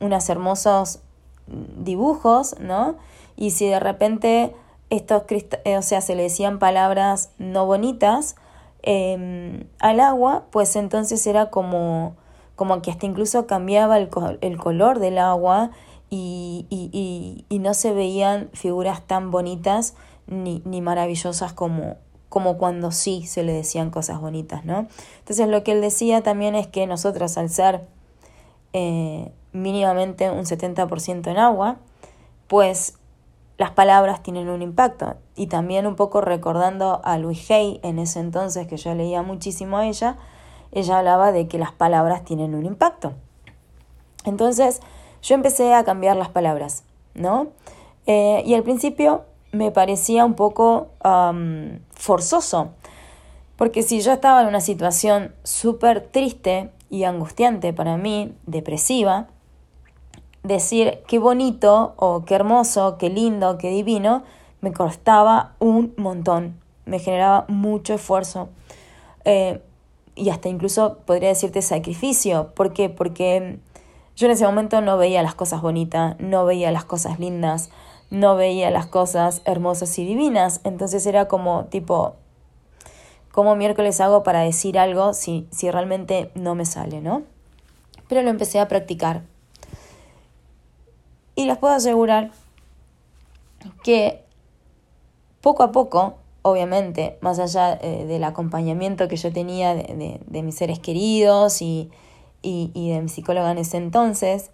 unos 0.01 0.29
hermosos 0.29 1.01
dibujos, 1.47 2.57
¿no? 2.61 2.97
Y 3.37 3.53
si 3.53 3.69
de 3.69 3.81
repente 3.81 4.55
estos 4.91 5.25
cristales, 5.25 5.79
o 5.79 5.83
sea, 5.83 6.01
se 6.01 6.15
le 6.15 6.25
decían 6.25 6.59
palabras 6.59 7.31
no 7.39 7.67
bonitas 7.67 8.37
em, 8.83 9.65
al 9.79 10.01
agua, 10.01 10.45
pues 10.51 10.77
entonces 10.77 11.27
era 11.27 11.51
como 11.51 12.15
como 12.57 12.83
que 12.83 12.91
hasta 12.91 13.07
incluso 13.07 13.47
cambiaba 13.47 13.99
el, 13.99 14.09
el 14.41 14.57
color 14.57 14.99
del 14.99 15.19
agua 15.19 15.71
y, 16.11 16.67
y, 16.71 17.45
y, 17.49 17.59
no 17.59 17.75
se 17.75 17.93
veían 17.93 18.49
figuras 18.53 19.03
tan 19.03 19.31
bonitas 19.31 19.95
ni, 20.27 20.63
ni 20.65 20.81
maravillosas 20.81 21.53
como, 21.53 21.97
como 22.29 22.59
cuando 22.59 22.93
sí 22.93 23.27
se 23.27 23.43
le 23.43 23.53
decían 23.53 23.91
cosas 23.91 24.21
bonitas, 24.21 24.65
¿no? 24.65 24.87
Entonces 25.19 25.49
lo 25.49 25.65
que 25.65 25.73
él 25.73 25.81
decía 25.81 26.23
también 26.23 26.55
es 26.55 26.67
que 26.67 26.87
nosotros 26.87 27.37
al 27.39 27.51
ser 27.51 27.87
eh, 28.73 29.33
mínimamente 29.53 30.31
un 30.31 30.45
70% 30.45 31.31
en 31.31 31.39
agua, 31.39 31.79
pues 32.47 32.99
las 33.59 33.71
palabras 33.71 34.23
tienen 34.23 34.49
un 34.49 34.63
impacto. 34.63 35.17
Y 35.35 35.47
también 35.49 35.87
un 35.87 35.97
poco 35.97 36.21
recordando 36.21 37.01
a 37.05 37.19
Louis 37.19 37.51
Hay 37.51 37.81
en 37.83 37.99
ese 37.99 38.21
entonces, 38.21 38.67
que 38.67 38.77
yo 38.77 38.95
leía 38.95 39.23
muchísimo 39.23 39.79
a 39.79 39.87
ella, 39.87 40.17
ella 40.77 40.99
hablaba 40.99 41.33
de 41.33 41.49
que 41.49 41.59
las 41.59 41.73
palabras 41.73 42.25
tienen 42.25 42.55
un 42.55 42.67
impacto. 42.67 43.15
Entonces 44.25 44.81
yo 45.23 45.35
empecé 45.35 45.73
a 45.73 45.85
cambiar 45.85 46.17
las 46.17 46.29
palabras, 46.29 46.85
¿no? 47.15 47.49
Eh, 48.07 48.43
y 48.45 48.55
al 48.55 48.63
principio 48.63 49.25
me 49.53 49.71
parecía 49.71 50.25
un 50.25 50.35
poco 50.35 50.89
forzoso, 51.93 52.71
porque 53.57 53.83
si 53.83 54.01
yo 54.01 54.13
estaba 54.13 54.43
en 54.43 54.49
una 54.49 54.61
situación 54.61 55.35
súper 55.45 56.03
triste 56.03 56.71
y 56.91 57.05
angustiante 57.05 57.73
para 57.73 57.97
mí, 57.97 58.35
depresiva, 58.45 59.29
decir 60.43 61.01
qué 61.09 61.19
bonito 61.19 61.95
o 61.97 62.25
qué 62.27 62.35
hermoso, 62.35 62.99
qué 62.99 63.09
lindo, 63.09 63.57
qué 63.57 63.71
divino, 63.71 64.25
me 64.61 64.73
costaba 64.73 65.55
un 65.59 65.95
montón, 65.97 66.61
me 66.85 66.99
generaba 66.99 67.47
mucho 67.49 67.95
esfuerzo. 67.95 68.51
Eh, 69.25 69.63
y 70.17 70.31
hasta 70.31 70.49
incluso 70.49 70.99
podría 71.05 71.29
decirte 71.29 71.63
sacrificio. 71.63 72.53
¿Por 72.55 72.73
qué? 72.73 72.89
Porque 72.89 73.61
yo 74.17 74.27
en 74.27 74.33
ese 74.33 74.47
momento 74.47 74.81
no 74.81 74.97
veía 74.97 75.23
las 75.23 75.35
cosas 75.35 75.61
bonitas, 75.61 76.17
no 76.19 76.47
veía 76.47 76.73
las 76.73 76.87
cosas 76.87 77.21
lindas, 77.21 77.71
no 78.11 78.35
veía 78.35 78.71
las 78.71 78.87
cosas 78.87 79.43
hermosas 79.45 79.97
y 79.99 80.07
divinas. 80.07 80.63
Entonces 80.65 81.05
era 81.07 81.29
como 81.29 81.67
tipo, 81.67 82.17
¿cómo 83.31 83.55
miércoles 83.57 84.01
hago 84.01 84.23
para 84.23 84.41
decir 84.41 84.79
algo 84.79 85.13
si, 85.13 85.47
si 85.51 85.71
realmente 85.71 86.31
no 86.35 86.55
me 86.55 86.65
sale, 86.65 87.03
no? 87.03 87.23
Pero 88.09 88.23
lo 88.23 88.31
empecé 88.31 88.59
a 88.59 88.69
practicar. 88.69 89.23
Y 91.35 91.45
les 91.45 91.59
puedo 91.59 91.75
asegurar 91.75 92.31
que 93.85 94.25
poco 95.43 95.63
a 95.63 95.73
poco 95.73 96.17
obviamente, 96.47 97.19
más 97.23 97.41
allá 97.41 97.77
eh, 97.83 98.05
del 98.07 98.23
acompañamiento 98.23 99.09
que 99.09 99.17
yo 99.17 99.33
tenía 99.33 99.75
de, 99.75 100.43
mis 100.45 100.55
seres 100.55 100.79
queridos 100.79 101.61
y, 101.61 101.91
de 102.45 103.01
mi 103.03 103.09
psicóloga 103.09 103.51
en 103.51 103.59
ese 103.59 103.79
entonces, 103.79 104.53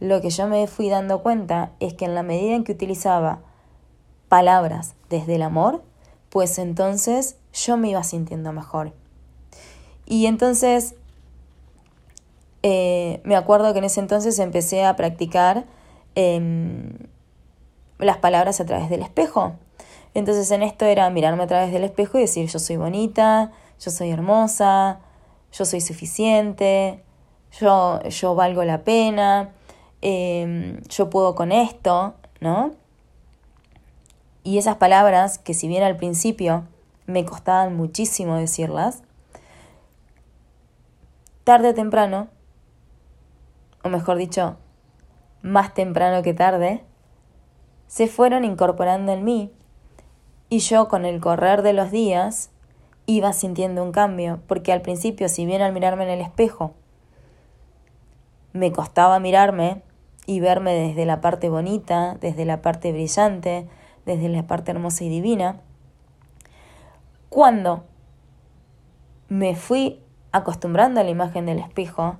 lo 0.00 0.22
que 0.22 0.30
yo 0.30 0.48
me 0.48 0.66
fui 0.66 0.88
dando 0.88 1.22
cuenta 1.22 1.72
es 1.80 1.92
que 1.92 2.06
en 2.06 2.14
la 2.14 2.22
medida 2.22 2.54
en 2.54 2.64
que 2.64 2.72
utilizaba 2.72 3.40
palabras 4.30 4.94
desde 5.10 5.34
el 5.34 5.42
amor, 5.42 5.82
pues 6.30 6.58
entonces 6.58 7.36
yo 7.52 7.76
me 7.76 7.90
iba 7.90 8.02
sintiendo 8.04 8.50
mejor. 8.52 8.94
Y 10.06 10.24
entonces 10.24 10.94
eh, 12.62 13.20
me 13.24 13.36
acuerdo 13.36 13.70
que 13.74 13.80
en 13.80 13.84
ese 13.84 14.00
entonces 14.00 14.38
empecé 14.38 14.82
a 14.86 14.96
practicar 14.96 15.66
em, 16.14 16.94
las 17.98 18.16
palabras 18.16 18.62
a 18.62 18.64
través 18.64 18.88
del 18.88 19.02
espejo. 19.02 19.56
Entonces 20.14 20.50
en 20.52 20.62
esto 20.62 20.84
era 20.84 21.10
mirarme 21.10 21.42
a 21.42 21.46
través 21.48 21.72
del 21.72 21.84
espejo 21.84 22.18
y 22.18 22.22
decir 22.22 22.48
yo 22.48 22.58
soy 22.60 22.76
bonita, 22.76 23.50
yo 23.80 23.90
soy 23.90 24.10
hermosa, 24.10 25.00
yo 25.52 25.64
soy 25.64 25.80
suficiente, 25.80 27.02
yo, 27.60 28.00
yo 28.02 28.34
valgo 28.34 28.64
la 28.64 28.84
pena, 28.84 29.50
em, 30.00 30.80
yo 30.88 31.10
puedo 31.10 31.34
con 31.34 31.52
esto, 31.52 32.14
¿no? 32.40 32.72
Y 34.44 34.58
esas 34.58 34.76
palabras 34.76 35.38
que 35.38 35.54
si 35.54 35.68
bien 35.68 35.82
al 35.82 35.96
principio 35.96 36.64
me 37.06 37.24
costaban 37.24 37.76
muchísimo 37.76 38.36
decirlas, 38.36 39.02
tarde 41.42 41.70
o 41.70 41.74
temprano, 41.74 42.28
o 43.82 43.88
mejor 43.88 44.16
dicho, 44.16 44.56
más 45.42 45.74
temprano 45.74 46.22
que 46.22 46.34
tarde, 46.34 46.82
se 47.86 48.06
fueron 48.06 48.44
incorporando 48.44 49.12
en 49.12 49.24
mí 49.24 49.52
y 50.54 50.60
yo 50.60 50.86
con 50.86 51.04
el 51.04 51.20
correr 51.20 51.62
de 51.62 51.72
los 51.72 51.90
días 51.90 52.50
iba 53.06 53.32
sintiendo 53.32 53.82
un 53.82 53.90
cambio, 53.90 54.38
porque 54.46 54.72
al 54.72 54.82
principio, 54.82 55.28
si 55.28 55.46
bien 55.46 55.62
al 55.62 55.72
mirarme 55.72 56.04
en 56.04 56.10
el 56.10 56.20
espejo, 56.20 56.74
me 58.52 58.70
costaba 58.70 59.18
mirarme 59.18 59.82
y 60.26 60.38
verme 60.38 60.72
desde 60.72 61.06
la 61.06 61.20
parte 61.20 61.48
bonita, 61.48 62.16
desde 62.20 62.44
la 62.44 62.62
parte 62.62 62.92
brillante, 62.92 63.66
desde 64.06 64.28
la 64.28 64.46
parte 64.46 64.70
hermosa 64.70 65.02
y 65.02 65.08
divina, 65.08 65.56
cuando 67.30 67.82
me 69.28 69.56
fui 69.56 70.00
acostumbrando 70.30 71.00
a 71.00 71.02
la 71.02 71.10
imagen 71.10 71.46
del 71.46 71.58
espejo 71.58 72.18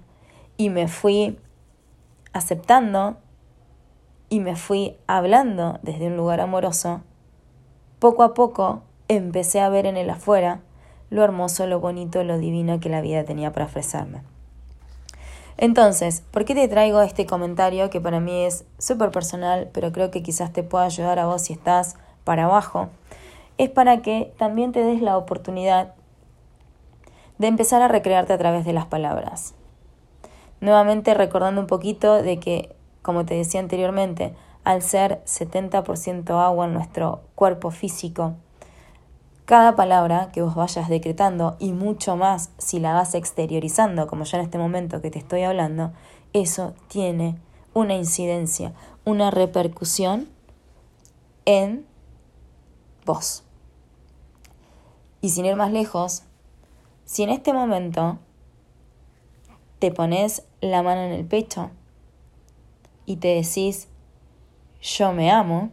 y 0.57 0.71
me 0.71 0.89
fui 0.89 1.39
aceptando 2.33 3.17
y 4.29 4.41
me 4.41 4.57
fui 4.57 4.97
hablando 5.07 5.79
desde 5.83 6.09
un 6.09 6.17
lugar 6.17 6.41
amoroso, 6.41 7.03
poco 8.05 8.23
a 8.23 8.35
poco 8.35 8.83
empecé 9.09 9.63
a 9.63 9.71
ver 9.71 9.87
en 9.87 9.97
el 9.97 10.11
afuera 10.11 10.61
lo 11.09 11.25
hermoso, 11.25 11.67
lo 11.67 11.81
bonito, 11.81 12.23
lo 12.23 12.37
divino 12.37 12.79
que 12.79 12.91
la 12.91 13.01
vida 13.01 13.25
tenía 13.25 13.51
para 13.55 13.65
ofrecerme. 13.65 14.21
Entonces, 15.57 16.23
¿por 16.31 16.45
qué 16.45 16.55
te 16.55 16.69
traigo 16.69 17.01
este 17.01 17.25
comentario 17.25 17.89
que 17.89 18.03
para 18.03 18.21
mí 18.21 18.45
es 18.45 18.67
súper 18.77 19.11
personal, 19.11 19.71
pero 19.73 19.91
creo 19.91 20.11
que 20.11 20.23
quizás 20.23 20.53
te 20.53 20.63
pueda 20.63 20.85
ayudar 20.85 21.19
a 21.19 21.25
vos 21.25 21.41
si 21.41 21.55
estás 21.55 21.97
para 22.25 22.45
abajo? 22.45 22.91
Es 23.57 23.71
para 23.71 24.03
que 24.03 24.35
también 24.37 24.73
te 24.73 24.85
des 24.85 25.01
la 25.01 25.17
oportunidad 25.17 25.95
de 27.39 27.47
empezar 27.47 27.81
a 27.81 27.89
recrearte 27.89 28.35
a 28.35 28.39
través 28.39 28.67
de 28.67 28.75
las 28.75 28.85
palabras. 28.85 29.55
Nuevamente 30.61 31.15
recordando 31.15 31.59
un 31.59 31.67
poquito 31.67 32.23
de 32.23 32.39
que, 32.39 32.77
como 33.01 33.25
te 33.25 33.33
decía 33.33 33.61
anteriormente, 33.61 34.35
al 34.65 34.83
ser 34.83 35.23
70% 35.27 36.31
agua 36.43 36.67
en 36.67 36.75
nuestro 36.75 37.21
cuerpo 37.35 37.71
físico, 37.71 38.35
cada 39.45 39.77
palabra 39.77 40.31
que 40.33 40.41
vos 40.41 40.55
vayas 40.55 40.89
decretando 40.89 41.57
y 41.59 41.73
mucho 41.73 42.17
más 42.17 42.51
si 42.57 42.81
la 42.81 42.95
vas 42.95 43.15
exteriorizando, 43.15 44.07
como 44.07 44.25
yo 44.25 44.39
en 44.39 44.45
este 44.45 44.57
momento 44.57 45.03
que 45.03 45.11
te 45.11 45.19
estoy 45.19 45.43
hablando, 45.43 45.93
eso 46.33 46.75
tiene 46.89 47.37
una 47.75 47.95
incidencia, 47.95 48.73
una 49.05 49.31
repercusión 49.31 50.29
en 51.45 51.85
vos. 53.05 53.45
Y 55.21 55.31
sin 55.31 55.45
ir 55.45 55.57
más 55.57 55.73
lejos, 55.73 56.23
si 57.05 57.23
en 57.23 57.31
este 57.31 57.53
momento 57.53 58.19
te 59.79 59.91
pones 59.91 60.45
la 60.63 60.83
mano 60.83 61.03
en 61.03 61.13
el 61.13 61.27
pecho 61.27 61.71
y 63.05 63.17
te 63.17 63.29
decís, 63.29 63.89
yo 64.85 65.15
me 65.15 65.31
amo, 65.31 65.71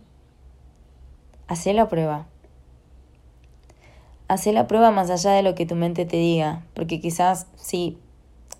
hacé 1.48 1.74
la 1.74 1.89
prueba. 1.89 2.27
Hacé 4.30 4.53
la 4.53 4.68
prueba 4.68 4.91
más 4.91 5.10
allá 5.10 5.32
de 5.32 5.44
lo 5.44 5.53
que 5.53 5.65
tu 5.65 5.75
mente 5.75 6.06
te 6.06 6.15
diga, 6.15 6.63
porque 6.74 7.02
quizás 7.02 7.47
si 7.58 7.97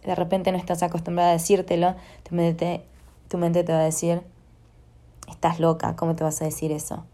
de 0.04 0.14
repente 0.14 0.52
no 0.52 0.58
estás 0.58 0.84
acostumbrada 0.84 1.30
a 1.30 1.34
decírtelo, 1.34 1.96
tu 2.28 2.36
mente, 2.36 2.84
tu 3.30 3.38
mente 3.38 3.64
te 3.64 3.72
va 3.72 3.80
a 3.80 3.84
decir, 3.84 4.22
estás 5.30 5.62
loca, 5.62 5.96
¿cómo 5.96 6.18
te 6.18 6.26
vas 6.26 6.42
a 6.42 6.46
decir 6.46 6.74
eso? 6.74 7.06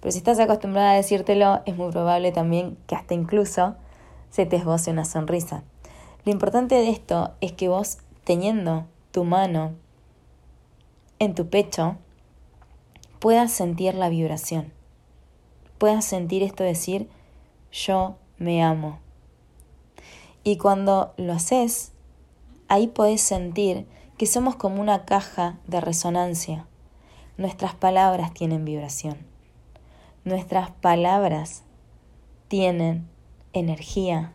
Pero 0.00 0.12
si 0.12 0.18
estás 0.18 0.38
acostumbrada 0.38 0.92
a 0.92 0.96
decírtelo, 0.96 1.60
es 1.66 1.76
muy 1.76 1.92
probable 1.92 2.32
también 2.32 2.78
que 2.86 2.94
hasta 2.94 3.12
incluso 3.12 3.74
se 4.30 4.46
te 4.46 4.56
esboce 4.56 4.90
una 4.90 5.04
sonrisa. 5.04 5.64
Lo 6.24 6.32
importante 6.32 6.76
de 6.76 6.88
esto 6.88 7.34
es 7.42 7.52
que 7.52 7.68
vos, 7.68 7.98
teniendo 8.24 8.86
tu 9.10 9.24
mano 9.24 9.74
en 11.18 11.34
tu 11.34 11.50
pecho, 11.50 11.96
puedas 13.18 13.52
sentir 13.52 13.94
la 13.94 14.08
vibración. 14.08 14.72
Puedas 15.78 16.04
sentir 16.04 16.42
esto 16.42 16.64
decir, 16.64 17.08
yo 17.72 18.16
me 18.38 18.62
amo. 18.62 18.98
Y 20.44 20.56
cuando 20.58 21.12
lo 21.16 21.32
haces, 21.32 21.92
ahí 22.68 22.86
podés 22.86 23.20
sentir 23.20 23.86
que 24.16 24.26
somos 24.26 24.56
como 24.56 24.80
una 24.80 25.04
caja 25.04 25.58
de 25.66 25.80
resonancia. 25.80 26.66
Nuestras 27.36 27.74
palabras 27.74 28.32
tienen 28.32 28.64
vibración. 28.64 29.18
Nuestras 30.24 30.70
palabras 30.70 31.62
tienen 32.48 33.08
energía. 33.52 34.32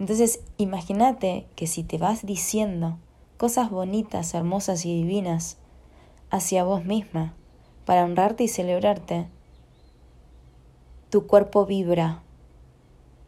Entonces, 0.00 0.40
imagínate 0.56 1.46
que 1.54 1.66
si 1.66 1.84
te 1.84 1.98
vas 1.98 2.26
diciendo 2.26 2.98
cosas 3.36 3.70
bonitas, 3.70 4.34
hermosas 4.34 4.84
y 4.84 4.94
divinas 5.02 5.58
hacia 6.30 6.64
vos 6.64 6.84
misma 6.84 7.34
para 7.84 8.04
honrarte 8.04 8.44
y 8.44 8.48
celebrarte, 8.48 9.26
tu 11.10 11.26
cuerpo 11.26 11.66
vibra, 11.66 12.22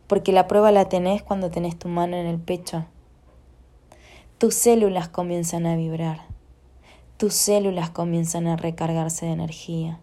porque 0.06 0.32
la 0.32 0.46
prueba 0.46 0.72
la 0.72 0.88
tenés 0.88 1.22
cuando 1.22 1.50
tenés 1.50 1.78
tu 1.78 1.88
mano 1.88 2.16
en 2.16 2.26
el 2.26 2.38
pecho. 2.38 2.86
Tus 4.38 4.54
células 4.54 5.08
comienzan 5.08 5.66
a 5.66 5.76
vibrar, 5.76 6.22
tus 7.16 7.34
células 7.34 7.90
comienzan 7.90 8.46
a 8.46 8.56
recargarse 8.56 9.26
de 9.26 9.32
energía, 9.32 10.00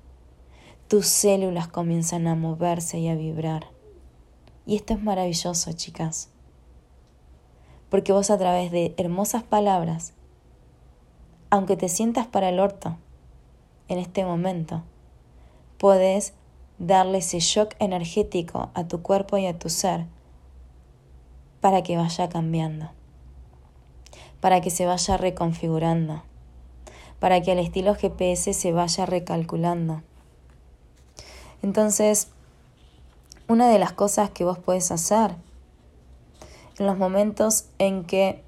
tus 0.87 1.07
células 1.07 1.67
comienzan 1.67 2.27
a 2.27 2.35
moverse 2.35 2.99
y 2.99 3.09
a 3.09 3.15
vibrar. 3.15 3.67
Y 4.65 4.75
esto 4.75 4.93
es 4.93 5.03
maravilloso, 5.03 5.73
chicas, 5.73 6.29
porque 7.89 8.13
vos 8.13 8.29
a 8.29 8.37
través 8.37 8.71
de 8.71 8.93
hermosas 8.97 9.43
palabras, 9.43 10.13
aunque 11.49 11.75
te 11.75 11.89
sientas 11.89 12.27
para 12.27 12.49
el 12.49 12.59
orto 12.59 12.97
en 13.93 13.99
este 13.99 14.25
momento, 14.25 14.83
podés 15.77 16.33
darle 16.79 17.19
ese 17.19 17.39
shock 17.39 17.75
energético 17.79 18.69
a 18.73 18.87
tu 18.87 19.01
cuerpo 19.01 19.37
y 19.37 19.45
a 19.45 19.57
tu 19.57 19.69
ser 19.69 20.05
para 21.61 21.83
que 21.83 21.95
vaya 21.95 22.27
cambiando, 22.27 22.89
para 24.41 24.61
que 24.61 24.69
se 24.69 24.85
vaya 24.85 25.17
reconfigurando, 25.17 26.23
para 27.19 27.41
que 27.41 27.53
el 27.53 27.59
estilo 27.59 27.95
GPS 27.95 28.53
se 28.53 28.71
vaya 28.73 29.05
recalculando. 29.05 30.01
Entonces, 31.61 32.29
una 33.47 33.69
de 33.69 33.79
las 33.79 33.93
cosas 33.93 34.29
que 34.31 34.43
vos 34.43 34.57
puedes 34.57 34.91
hacer 34.91 35.35
en 36.79 36.87
los 36.87 36.97
momentos 36.97 37.65
en 37.77 38.03
que 38.03 38.43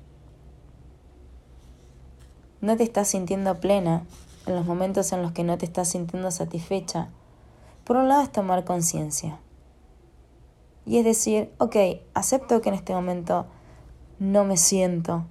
no 2.62 2.76
te 2.76 2.84
estás 2.84 3.10
sintiendo 3.10 3.60
plena, 3.60 4.04
en 4.46 4.56
los 4.56 4.66
momentos 4.66 5.12
en 5.12 5.22
los 5.22 5.32
que 5.32 5.44
no 5.44 5.58
te 5.58 5.66
estás 5.66 5.90
sintiendo 5.90 6.32
satisfecha, 6.32 7.10
por 7.84 7.98
un 7.98 8.08
lado 8.08 8.22
es 8.24 8.32
tomar 8.32 8.64
conciencia. 8.66 9.40
Y 10.86 10.98
es 10.98 11.06
decir, 11.06 11.52
ok, 11.58 11.76
acepto 12.14 12.62
que 12.62 12.70
en 12.70 12.76
este 12.76 12.94
momento 12.94 13.48
no 14.20 14.44
me 14.44 14.58
siento 14.58 15.26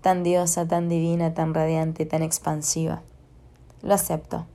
tan 0.00 0.22
diosa, 0.22 0.66
tan 0.66 0.88
divina, 0.88 1.34
tan 1.34 1.54
radiante, 1.54 2.06
tan 2.06 2.22
expansiva. 2.22 3.02
Lo 3.82 3.94
acepto. 3.94 4.46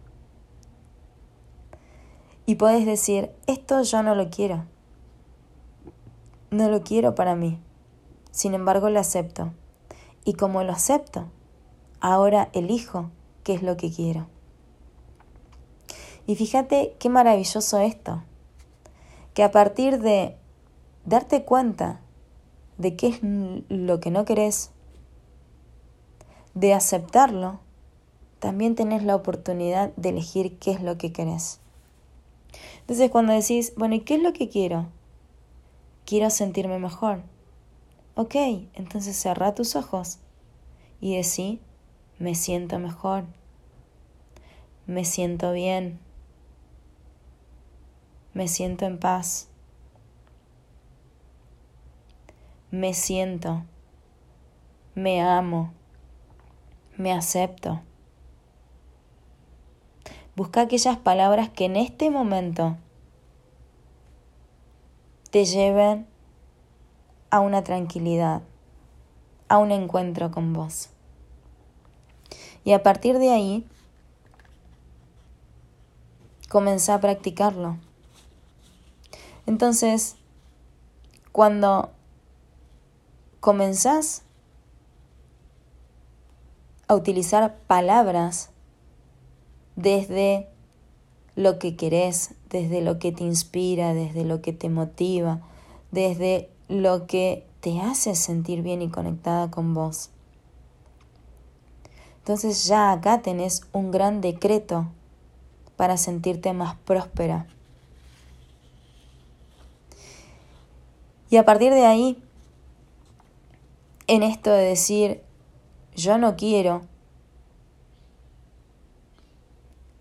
Y 2.45 2.55
puedes 2.55 2.85
decir, 2.85 3.31
esto 3.45 3.81
yo 3.83 4.01
no 4.01 4.15
lo 4.15 4.29
quiero. 4.29 4.65
No 6.51 6.69
lo 6.69 6.83
quiero 6.83 7.13
para 7.13 7.35
mí. 7.35 7.59
Sin 8.31 8.53
embargo, 8.53 8.89
lo 8.89 8.99
acepto. 8.99 9.51
Y 10.25 10.33
como 10.33 10.63
lo 10.63 10.71
acepto, 10.71 11.27
ahora 11.99 12.49
elijo 12.53 13.11
qué 13.49 13.55
es 13.55 13.63
lo 13.63 13.77
que 13.77 13.89
quiero. 13.89 14.27
Y 16.27 16.35
fíjate 16.35 16.95
qué 16.99 17.09
maravilloso 17.09 17.79
esto, 17.79 18.21
que 19.33 19.41
a 19.41 19.49
partir 19.49 19.97
de 19.97 20.35
darte 21.03 21.45
cuenta 21.45 21.99
de 22.77 22.95
qué 22.95 23.07
es 23.07 23.19
lo 23.23 23.99
que 23.99 24.11
no 24.11 24.23
querés, 24.23 24.69
de 26.53 26.75
aceptarlo, 26.75 27.59
también 28.37 28.75
tenés 28.75 29.01
la 29.01 29.15
oportunidad 29.15 29.95
de 29.95 30.09
elegir 30.09 30.59
qué 30.59 30.69
es 30.69 30.83
lo 30.83 30.99
que 30.99 31.11
querés. 31.11 31.59
Entonces 32.81 33.09
cuando 33.09 33.33
decís, 33.33 33.73
bueno, 33.77 33.95
¿y 33.95 34.01
qué 34.01 34.13
es 34.13 34.21
lo 34.21 34.31
que 34.31 34.47
quiero? 34.47 34.85
Quiero 36.05 36.29
sentirme 36.29 36.77
mejor. 36.77 37.23
Ok, 38.13 38.35
entonces 38.75 39.17
cerra 39.17 39.55
tus 39.55 39.75
ojos 39.75 40.19
y 41.01 41.15
decí, 41.15 41.59
me 42.19 42.35
siento 42.35 42.77
mejor, 42.77 43.25
me 44.89 45.05
siento 45.05 45.51
bien 45.51 45.99
me 48.33 48.47
siento 48.47 48.85
en 48.85 48.97
paz. 48.99 49.49
Me 52.71 52.93
siento. 52.93 53.63
me 54.95 55.21
amo, 55.21 55.73
me 56.95 57.11
acepto. 57.11 57.81
Busca 60.35 60.61
aquellas 60.61 60.97
palabras 60.97 61.49
que 61.49 61.65
en 61.65 61.75
este 61.75 62.09
momento 62.09 62.77
te 65.31 65.45
lleven 65.45 66.07
a 67.29 67.39
una 67.39 67.63
tranquilidad, 67.63 68.41
a 69.47 69.57
un 69.57 69.71
encuentro 69.71 70.31
con 70.31 70.53
vos. 70.53 70.89
Y 72.63 72.73
a 72.73 72.83
partir 72.83 73.19
de 73.19 73.31
ahí, 73.31 73.67
comenzá 76.49 76.95
a 76.95 76.99
practicarlo. 76.99 77.77
Entonces, 79.45 80.15
cuando 81.31 81.91
comenzás 83.39 84.23
a 86.87 86.95
utilizar 86.95 87.57
palabras 87.67 88.49
desde 89.75 90.49
lo 91.35 91.57
que 91.59 91.75
querés, 91.75 92.35
desde 92.49 92.81
lo 92.81 92.99
que 92.99 93.11
te 93.11 93.23
inspira, 93.23 93.93
desde 93.93 94.25
lo 94.25 94.41
que 94.41 94.51
te 94.51 94.69
motiva, 94.69 95.39
desde 95.91 96.49
lo 96.67 97.07
que 97.07 97.45
te 97.61 97.79
hace 97.79 98.15
sentir 98.15 98.61
bien 98.61 98.81
y 98.81 98.89
conectada 98.89 99.49
con 99.51 99.73
vos. 99.73 100.09
Entonces 102.19 102.65
ya 102.65 102.91
acá 102.91 103.21
tenés 103.21 103.61
un 103.71 103.91
gran 103.91 104.21
decreto 104.21 104.87
para 105.79 105.95
sentirte 105.95 106.51
más 106.51 106.75
próspera. 106.75 107.47
Y 111.29 111.37
a 111.37 111.45
partir 111.45 111.71
de 111.71 111.85
ahí, 111.85 112.21
en 114.07 114.21
esto 114.21 114.51
de 114.51 114.61
decir, 114.61 115.23
yo 115.95 116.17
no 116.17 116.35
quiero, 116.35 116.81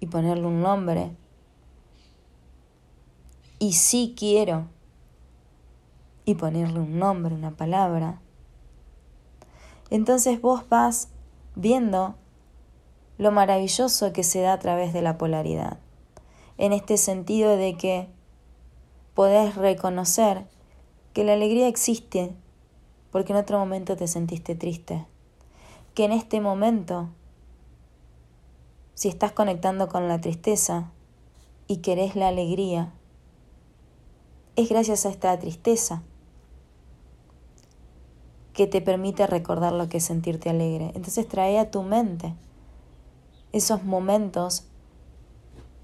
y 0.01 0.07
ponerle 0.07 0.47
un 0.49 0.63
nombre, 0.63 1.13
y 3.61 3.75
sí 3.75 4.17
quiero, 4.19 4.67
y 6.25 6.35
ponerle 6.35 6.81
un 6.81 6.99
nombre, 6.99 7.37
una 7.37 7.53
palabra, 7.53 8.21
entonces 9.91 10.41
vos 10.41 10.69
vas 10.69 11.11
viendo 11.55 12.17
lo 13.19 13.33
maravilloso 13.33 14.13
que 14.13 14.23
se 14.23 14.41
da 14.41 14.55
a 14.55 14.59
través 14.59 14.93
de 14.93 15.03
la 15.03 15.19
polaridad, 15.19 15.79
en 16.57 16.73
este 16.73 16.97
sentido 16.97 17.57
de 17.57 17.77
que 17.77 18.09
podés 19.15 19.57
reconocer 19.57 20.47
que 21.13 21.25
la 21.25 21.33
alegría 21.33 21.67
existe 21.67 22.33
porque 23.11 23.33
en 23.33 23.39
otro 23.39 23.59
momento 23.59 23.97
te 23.97 24.07
sentiste 24.07 24.55
triste, 24.55 25.07
que 25.95 26.05
en 26.05 26.13
este 26.13 26.41
momento, 26.41 27.09
si 28.95 29.09
estás 29.09 29.33
conectando 29.33 29.89
con 29.89 30.07
la 30.07 30.21
tristeza 30.21 30.93
y 31.67 31.79
querés 31.79 32.15
la 32.15 32.29
alegría, 32.29 32.93
es 34.57 34.69
gracias 34.69 35.07
a 35.07 35.11
esta 35.11 35.39
tristeza 35.39 36.03
que 38.53 38.67
te 38.67 38.81
permite 38.81 39.27
recordar 39.27 39.73
lo 39.73 39.89
que 39.89 39.99
es 39.99 40.05
sentirte 40.05 40.51
alegre. 40.51 40.93
Entonces 40.95 41.29
trae 41.29 41.59
a 41.59 41.71
tu 41.71 41.83
mente 41.83 42.35
esos 43.53 43.85
momentos, 43.85 44.65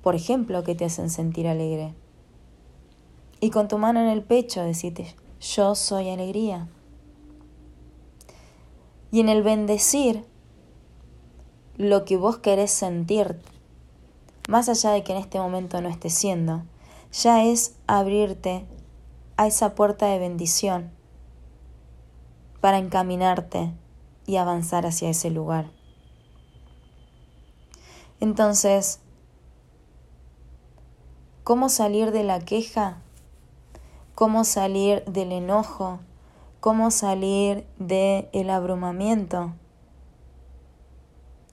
por 0.02 0.14
ejemplo, 0.14 0.64
que 0.64 0.74
te 0.74 0.84
hacen 0.84 1.10
sentir 1.10 1.48
alegre. 1.48 1.94
Y 3.40 3.50
con 3.50 3.68
tu 3.68 3.78
mano 3.78 4.00
en 4.00 4.08
el 4.08 4.22
pecho 4.22 4.62
decirte, 4.62 5.14
yo 5.40 5.74
soy 5.74 6.10
alegría. 6.10 6.68
Y 9.10 9.20
en 9.20 9.28
el 9.28 9.42
bendecir 9.42 10.24
lo 11.76 12.04
que 12.04 12.16
vos 12.16 12.38
querés 12.38 12.70
sentir, 12.70 13.40
más 14.48 14.68
allá 14.68 14.90
de 14.90 15.02
que 15.02 15.12
en 15.12 15.18
este 15.18 15.38
momento 15.38 15.80
no 15.80 15.88
esté 15.88 16.10
siendo, 16.10 16.62
ya 17.12 17.44
es 17.44 17.76
abrirte 17.86 18.66
a 19.36 19.46
esa 19.46 19.74
puerta 19.74 20.06
de 20.06 20.18
bendición 20.18 20.90
para 22.60 22.78
encaminarte 22.78 23.72
y 24.26 24.36
avanzar 24.36 24.86
hacia 24.86 25.10
ese 25.10 25.30
lugar. 25.30 25.70
Entonces, 28.24 29.00
¿cómo 31.44 31.68
salir 31.68 32.10
de 32.10 32.24
la 32.24 32.40
queja? 32.40 33.02
¿Cómo 34.14 34.44
salir 34.44 35.04
del 35.04 35.30
enojo? 35.30 36.00
cómo 36.64 36.90
salir 36.90 37.66
del 37.78 38.30
el 38.32 38.48
abrumamiento, 38.48 39.52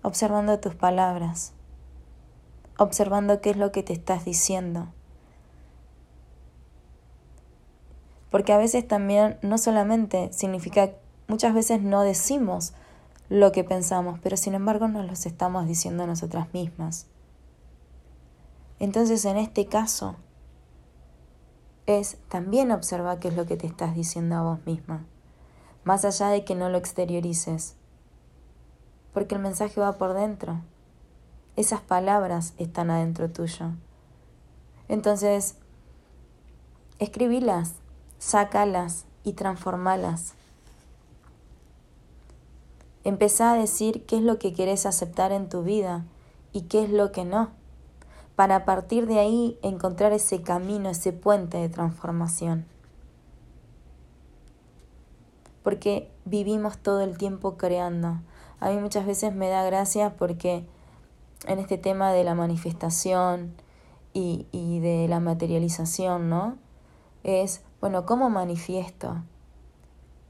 observando 0.04 0.58
tus 0.62 0.74
palabras, 0.74 1.52
observando 2.78 3.42
qué 3.42 3.50
es 3.50 3.58
lo 3.58 3.74
que 3.74 3.84
te 3.84 3.92
estás 3.92 4.24
diciendo. 4.24 4.88
Porque 8.30 8.54
a 8.54 8.58
veces 8.58 8.88
también 8.88 9.38
no 9.42 9.58
solamente 9.58 10.32
significa, 10.32 10.92
muchas 11.28 11.54
veces 11.54 11.82
no 11.82 12.04
decimos 12.04 12.74
lo 13.32 13.54
que 13.54 13.64
pensamos, 13.64 14.20
pero 14.22 14.36
sin 14.36 14.56
embargo 14.56 14.90
nos 14.90 15.06
lo 15.06 15.14
estamos 15.14 15.66
diciendo 15.66 16.04
a 16.04 16.06
nosotras 16.06 16.54
mismas. 16.54 17.08
Entonces 18.78 19.24
en 19.24 19.38
este 19.38 19.68
caso, 19.68 20.18
es 21.86 22.18
también 22.28 22.72
observar 22.72 23.20
qué 23.20 23.30
es 23.30 23.38
lo 23.38 23.46
que 23.46 23.56
te 23.56 23.68
estás 23.68 23.96
diciendo 23.96 24.36
a 24.36 24.42
vos 24.42 24.60
misma, 24.66 25.06
más 25.86 26.04
allá 26.04 26.28
de 26.28 26.44
que 26.44 26.56
no 26.56 26.68
lo 26.68 26.78
exteriorices, 26.78 27.78
porque 29.14 29.36
el 29.36 29.42
mensaje 29.42 29.80
va 29.80 29.98
por 29.98 30.14
dentro, 30.14 30.60
esas 31.56 31.80
palabras 31.80 32.54
están 32.58 32.92
adentro 32.92 33.30
tuyo. 33.30 33.72
Entonces, 34.90 35.56
escribilas, 37.00 37.76
sácalas 38.20 39.06
y 39.24 39.34
transformalas. 39.34 40.34
Empezá 43.04 43.54
a 43.54 43.58
decir 43.58 44.06
qué 44.06 44.18
es 44.18 44.22
lo 44.24 44.40
que 44.40 44.54
querés 44.54 44.86
aceptar 44.86 45.32
en 45.32 45.50
tu 45.50 45.64
vida 45.64 46.06
y 46.54 46.62
qué 46.64 46.84
es 46.84 46.90
lo 46.90 47.12
que 47.12 47.26
no 47.26 47.52
para 48.42 48.66
partir 48.66 49.06
de 49.06 49.20
ahí 49.20 49.60
encontrar 49.62 50.14
ese 50.14 50.42
camino, 50.42 50.90
ese 50.90 51.14
puente 51.14 51.58
de 51.58 51.70
transformación. 51.70 52.66
Porque 55.62 56.10
vivimos 56.26 56.80
todo 56.80 57.02
el 57.02 57.20
tiempo 57.20 57.56
creando. 57.56 58.20
A 58.60 58.72
mí 58.72 58.78
muchas 58.78 59.06
veces 59.06 59.36
me 59.36 59.50
da 59.50 59.64
gracia 59.64 60.16
porque 60.18 60.66
en 61.46 61.60
este 61.60 61.78
tema 61.78 62.14
de 62.14 62.24
la 62.24 62.34
manifestación 62.34 63.54
y, 64.12 64.48
y 64.52 64.80
de 64.80 65.08
la 65.08 65.20
materialización, 65.20 66.30
¿no? 66.30 66.58
Es, 67.24 67.62
bueno, 67.80 68.08
¿cómo 68.08 68.32
manifiesto? 68.32 69.18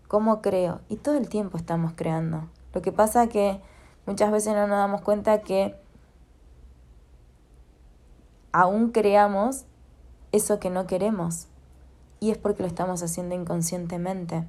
¿Cómo 0.09 0.41
creo? 0.41 0.81
Y 0.89 0.97
todo 0.97 1.15
el 1.15 1.29
tiempo 1.29 1.57
estamos 1.57 1.93
creando. 1.95 2.49
Lo 2.73 2.81
que 2.81 2.91
pasa 2.91 3.27
que 3.27 3.61
muchas 4.05 4.31
veces 4.31 4.53
no 4.53 4.67
nos 4.67 4.77
damos 4.77 5.01
cuenta 5.01 5.41
que 5.41 5.75
aún 8.51 8.91
creamos 8.91 9.65
eso 10.31 10.59
que 10.59 10.69
no 10.69 10.87
queremos. 10.87 11.47
Y 12.19 12.31
es 12.31 12.37
porque 12.37 12.63
lo 12.63 12.67
estamos 12.67 13.01
haciendo 13.01 13.35
inconscientemente. 13.35 14.47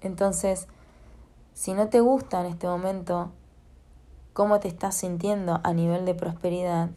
Entonces, 0.00 0.68
si 1.54 1.72
no 1.74 1.88
te 1.88 2.00
gusta 2.00 2.40
en 2.40 2.46
este 2.46 2.66
momento 2.66 3.32
cómo 4.32 4.60
te 4.60 4.68
estás 4.68 4.94
sintiendo 4.94 5.60
a 5.62 5.72
nivel 5.72 6.04
de 6.04 6.14
prosperidad, 6.14 6.90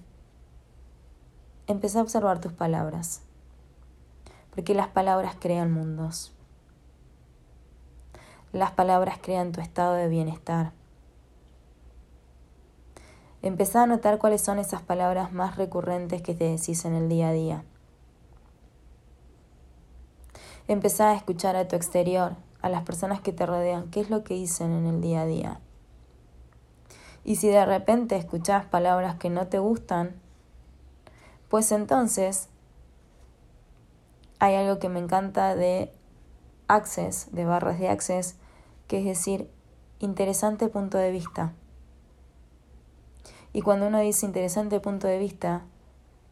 empieza 1.68 2.00
a 2.00 2.04
observar 2.04 2.40
tus 2.40 2.54
palabras. 2.54 3.22
Porque 4.54 4.74
las 4.74 4.88
palabras 4.88 5.36
crean 5.40 5.72
mundos. 5.72 6.35
Las 8.54 8.72
palabras 8.72 9.20
crean 9.22 9.52
tu 9.52 9.62
estado 9.62 9.94
de 9.94 10.08
bienestar. 10.08 10.72
Empezá 13.42 13.84
a 13.84 13.88
notar 13.88 14.18
cuáles 14.18 14.42
son 14.42 14.58
esas 14.58 14.82
palabras 14.82 15.32
más 15.32 15.56
recurrentes 15.56 16.22
que 16.22 16.34
te 16.34 16.46
decís 16.46 16.84
en 16.86 16.96
el 16.96 17.10
día 17.10 17.30
a 17.30 17.34
día. 17.34 17.64
Empezá 20.68 21.12
a 21.12 21.16
escuchar 21.16 21.56
a 21.56 21.68
tu 21.68 21.76
exterior, 21.76 22.38
a 22.62 22.70
las 22.70 22.82
personas 22.82 23.22
que 23.22 23.32
te 23.32 23.46
rodean, 23.46 23.92
qué 23.92 24.00
es 24.00 24.10
lo 24.10 24.24
que 24.24 24.34
dicen 24.34 24.72
en 24.72 24.88
el 24.88 25.00
día 25.00 25.22
a 25.22 25.26
día. 25.28 25.60
Y 27.24 27.36
si 27.36 27.50
de 27.50 27.66
repente 27.66 28.16
escuchás 28.16 28.66
palabras 28.66 29.16
que 29.16 29.30
no 29.30 29.48
te 29.48 29.60
gustan, 29.60 30.16
pues 31.50 31.72
entonces 31.72 32.50
hay 34.40 34.56
algo 34.56 34.80
que 34.80 34.90
me 34.90 35.00
encanta 35.00 35.56
de 35.56 35.92
Access, 36.68 37.30
de 37.32 37.46
barras 37.46 37.80
de 37.80 37.90
Access, 37.90 38.36
que 38.88 39.00
es 39.00 39.06
decir, 39.06 39.50
interesante 40.00 40.68
punto 40.68 40.98
de 40.98 41.12
vista. 41.12 41.54
Y 43.54 43.62
cuando 43.62 43.88
uno 43.88 44.00
dice 44.00 44.26
interesante 44.26 44.80
punto 44.80 45.08
de 45.08 45.18
vista, 45.18 45.64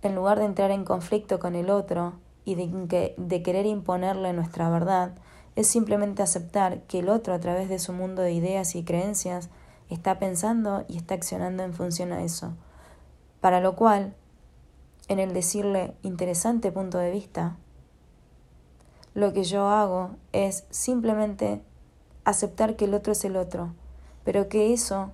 en 0.01 0.15
lugar 0.15 0.39
de 0.39 0.45
entrar 0.45 0.71
en 0.71 0.83
conflicto 0.83 1.39
con 1.39 1.55
el 1.55 1.69
otro 1.69 2.13
y 2.43 2.55
de, 2.55 3.15
de 3.17 3.43
querer 3.43 3.65
imponerle 3.65 4.33
nuestra 4.33 4.69
verdad, 4.69 5.13
es 5.55 5.67
simplemente 5.67 6.21
aceptar 6.21 6.81
que 6.83 6.99
el 6.99 7.09
otro 7.09 7.33
a 7.33 7.39
través 7.39 7.69
de 7.69 7.79
su 7.79 7.93
mundo 7.93 8.21
de 8.21 8.33
ideas 8.33 8.75
y 8.75 8.83
creencias 8.83 9.49
está 9.89 10.19
pensando 10.19 10.83
y 10.87 10.97
está 10.97 11.13
accionando 11.13 11.63
en 11.63 11.73
función 11.73 12.11
a 12.11 12.23
eso. 12.23 12.53
Para 13.39 13.61
lo 13.61 13.75
cual, 13.75 14.15
en 15.07 15.19
el 15.19 15.33
decirle 15.33 15.93
interesante 16.01 16.71
punto 16.71 16.97
de 16.97 17.11
vista, 17.11 17.57
lo 19.13 19.33
que 19.33 19.43
yo 19.43 19.67
hago 19.67 20.11
es 20.31 20.65
simplemente 20.69 21.61
aceptar 22.25 22.75
que 22.75 22.85
el 22.85 22.93
otro 22.93 23.13
es 23.13 23.23
el 23.25 23.35
otro, 23.35 23.73
pero 24.23 24.49
que 24.49 24.73
eso 24.73 25.11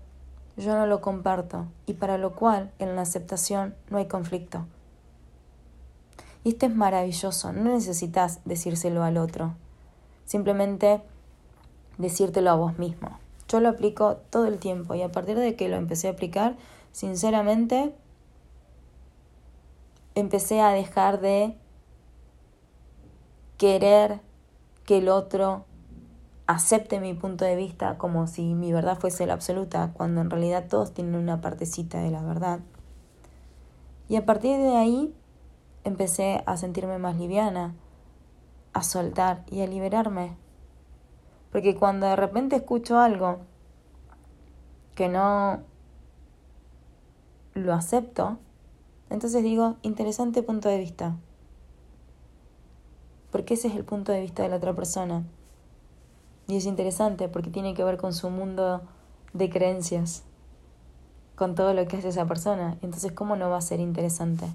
yo 0.57 0.75
no 0.75 0.85
lo 0.85 1.01
comparto 1.01 1.65
y 1.85 1.93
para 1.93 2.17
lo 2.17 2.35
cual 2.35 2.71
en 2.79 2.95
la 2.95 3.01
aceptación 3.01 3.75
no 3.89 3.97
hay 3.97 4.07
conflicto. 4.07 4.65
Y 6.43 6.49
esto 6.49 6.67
es 6.67 6.75
maravilloso, 6.75 7.51
no 7.51 7.73
necesitas 7.73 8.39
decírselo 8.45 9.03
al 9.03 9.17
otro, 9.17 9.55
simplemente 10.25 11.01
decírtelo 11.97 12.51
a 12.51 12.55
vos 12.55 12.77
mismo. 12.77 13.19
Yo 13.49 13.59
lo 13.59 13.69
aplico 13.69 14.17
todo 14.29 14.45
el 14.45 14.59
tiempo 14.59 14.95
y 14.95 15.01
a 15.01 15.11
partir 15.11 15.37
de 15.37 15.55
que 15.55 15.67
lo 15.67 15.75
empecé 15.75 16.07
a 16.07 16.11
aplicar, 16.11 16.55
sinceramente, 16.91 17.93
empecé 20.15 20.61
a 20.61 20.69
dejar 20.69 21.19
de 21.19 21.55
querer 23.59 24.21
que 24.85 24.97
el 24.97 25.09
otro 25.09 25.65
acepte 26.47 26.99
mi 26.99 27.13
punto 27.13 27.45
de 27.45 27.55
vista 27.55 27.99
como 27.99 28.25
si 28.25 28.55
mi 28.55 28.71
verdad 28.71 28.97
fuese 28.97 29.27
la 29.27 29.33
absoluta, 29.33 29.91
cuando 29.93 30.21
en 30.21 30.31
realidad 30.31 30.67
todos 30.67 30.93
tienen 30.93 31.13
una 31.15 31.41
partecita 31.41 31.99
de 31.99 32.09
la 32.09 32.23
verdad. 32.23 32.61
Y 34.07 34.15
a 34.15 34.25
partir 34.25 34.57
de 34.57 34.77
ahí 34.77 35.13
empecé 35.83 36.41
a 36.47 36.57
sentirme 36.57 36.97
más 36.97 37.17
liviana, 37.17 37.75
a 38.73 38.81
soltar 38.81 39.43
y 39.51 39.61
a 39.61 39.67
liberarme. 39.67 40.37
Porque 41.51 41.75
cuando 41.75 42.07
de 42.07 42.15
repente 42.15 42.55
escucho 42.55 42.97
algo 42.97 43.39
que 44.95 45.09
no 45.09 45.59
lo 47.55 47.73
acepto, 47.73 48.39
entonces 49.09 49.43
digo, 49.43 49.75
interesante 49.81 50.43
punto 50.43 50.69
de 50.69 50.77
vista. 50.77 51.17
Porque 53.31 53.53
ese 53.53 53.67
es 53.67 53.75
el 53.75 53.85
punto 53.85 54.11
de 54.11 54.21
vista 54.21 54.43
de 54.43 54.49
la 54.49 54.57
otra 54.57 54.75
persona. 54.75 55.23
Y 56.47 56.57
es 56.57 56.65
interesante 56.65 57.29
porque 57.29 57.49
tiene 57.49 57.73
que 57.73 57.83
ver 57.83 57.97
con 57.97 58.13
su 58.13 58.29
mundo 58.29 58.81
de 59.33 59.49
creencias, 59.49 60.23
con 61.35 61.53
todo 61.53 61.73
lo 61.73 61.87
que 61.87 61.97
hace 61.97 62.09
esa 62.09 62.25
persona. 62.25 62.77
Entonces, 62.81 63.11
¿cómo 63.11 63.35
no 63.35 63.49
va 63.49 63.57
a 63.57 63.61
ser 63.61 63.79
interesante? 63.79 64.45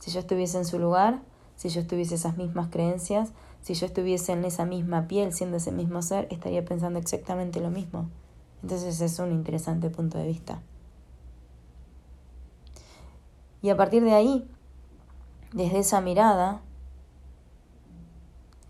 Si 0.00 0.10
yo 0.10 0.20
estuviese 0.20 0.58
en 0.58 0.64
su 0.64 0.78
lugar, 0.78 1.20
si 1.56 1.70
yo 1.70 1.80
estuviese 1.80 2.14
esas 2.14 2.36
mismas 2.36 2.68
creencias, 2.68 3.32
si 3.62 3.74
yo 3.74 3.86
estuviese 3.86 4.32
en 4.32 4.44
esa 4.44 4.64
misma 4.64 5.08
piel, 5.08 5.32
siendo 5.32 5.56
ese 5.56 5.72
mismo 5.72 6.02
ser, 6.02 6.28
estaría 6.30 6.64
pensando 6.64 6.98
exactamente 6.98 7.60
lo 7.60 7.70
mismo. 7.70 8.08
Entonces 8.62 9.00
es 9.00 9.18
un 9.18 9.32
interesante 9.32 9.90
punto 9.90 10.18
de 10.18 10.26
vista. 10.26 10.60
Y 13.62 13.70
a 13.70 13.76
partir 13.76 14.04
de 14.04 14.14
ahí, 14.14 14.48
desde 15.52 15.80
esa 15.80 16.00
mirada, 16.00 16.60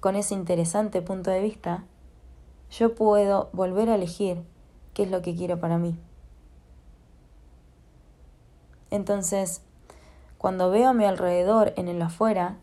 con 0.00 0.16
ese 0.16 0.34
interesante 0.34 1.02
punto 1.02 1.30
de 1.30 1.40
vista, 1.40 1.84
yo 2.70 2.94
puedo 2.94 3.50
volver 3.52 3.90
a 3.90 3.94
elegir 3.94 4.42
qué 4.94 5.04
es 5.04 5.11
lo 5.11 5.22
que 5.22 5.34
quiero 5.34 5.58
para 5.58 5.78
mí. 5.78 5.98
Entonces, 8.90 9.62
cuando 10.38 10.70
veo 10.70 10.90
a 10.90 10.94
mi 10.94 11.04
alrededor, 11.04 11.72
en 11.76 11.88
el 11.88 12.00
afuera, 12.00 12.58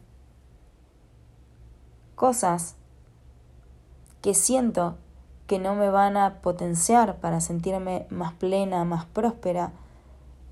cosas 2.16 2.76
que 4.22 4.34
siento 4.34 4.98
que 5.48 5.60
no 5.60 5.76
me 5.76 5.90
van 5.90 6.18
a 6.18 6.42
potenciar 6.42 7.18
para 7.18 7.42
sentirme 7.42 8.08
más 8.10 8.34
plena, 8.34 8.84
más 8.86 9.06
próspera, 9.06 9.74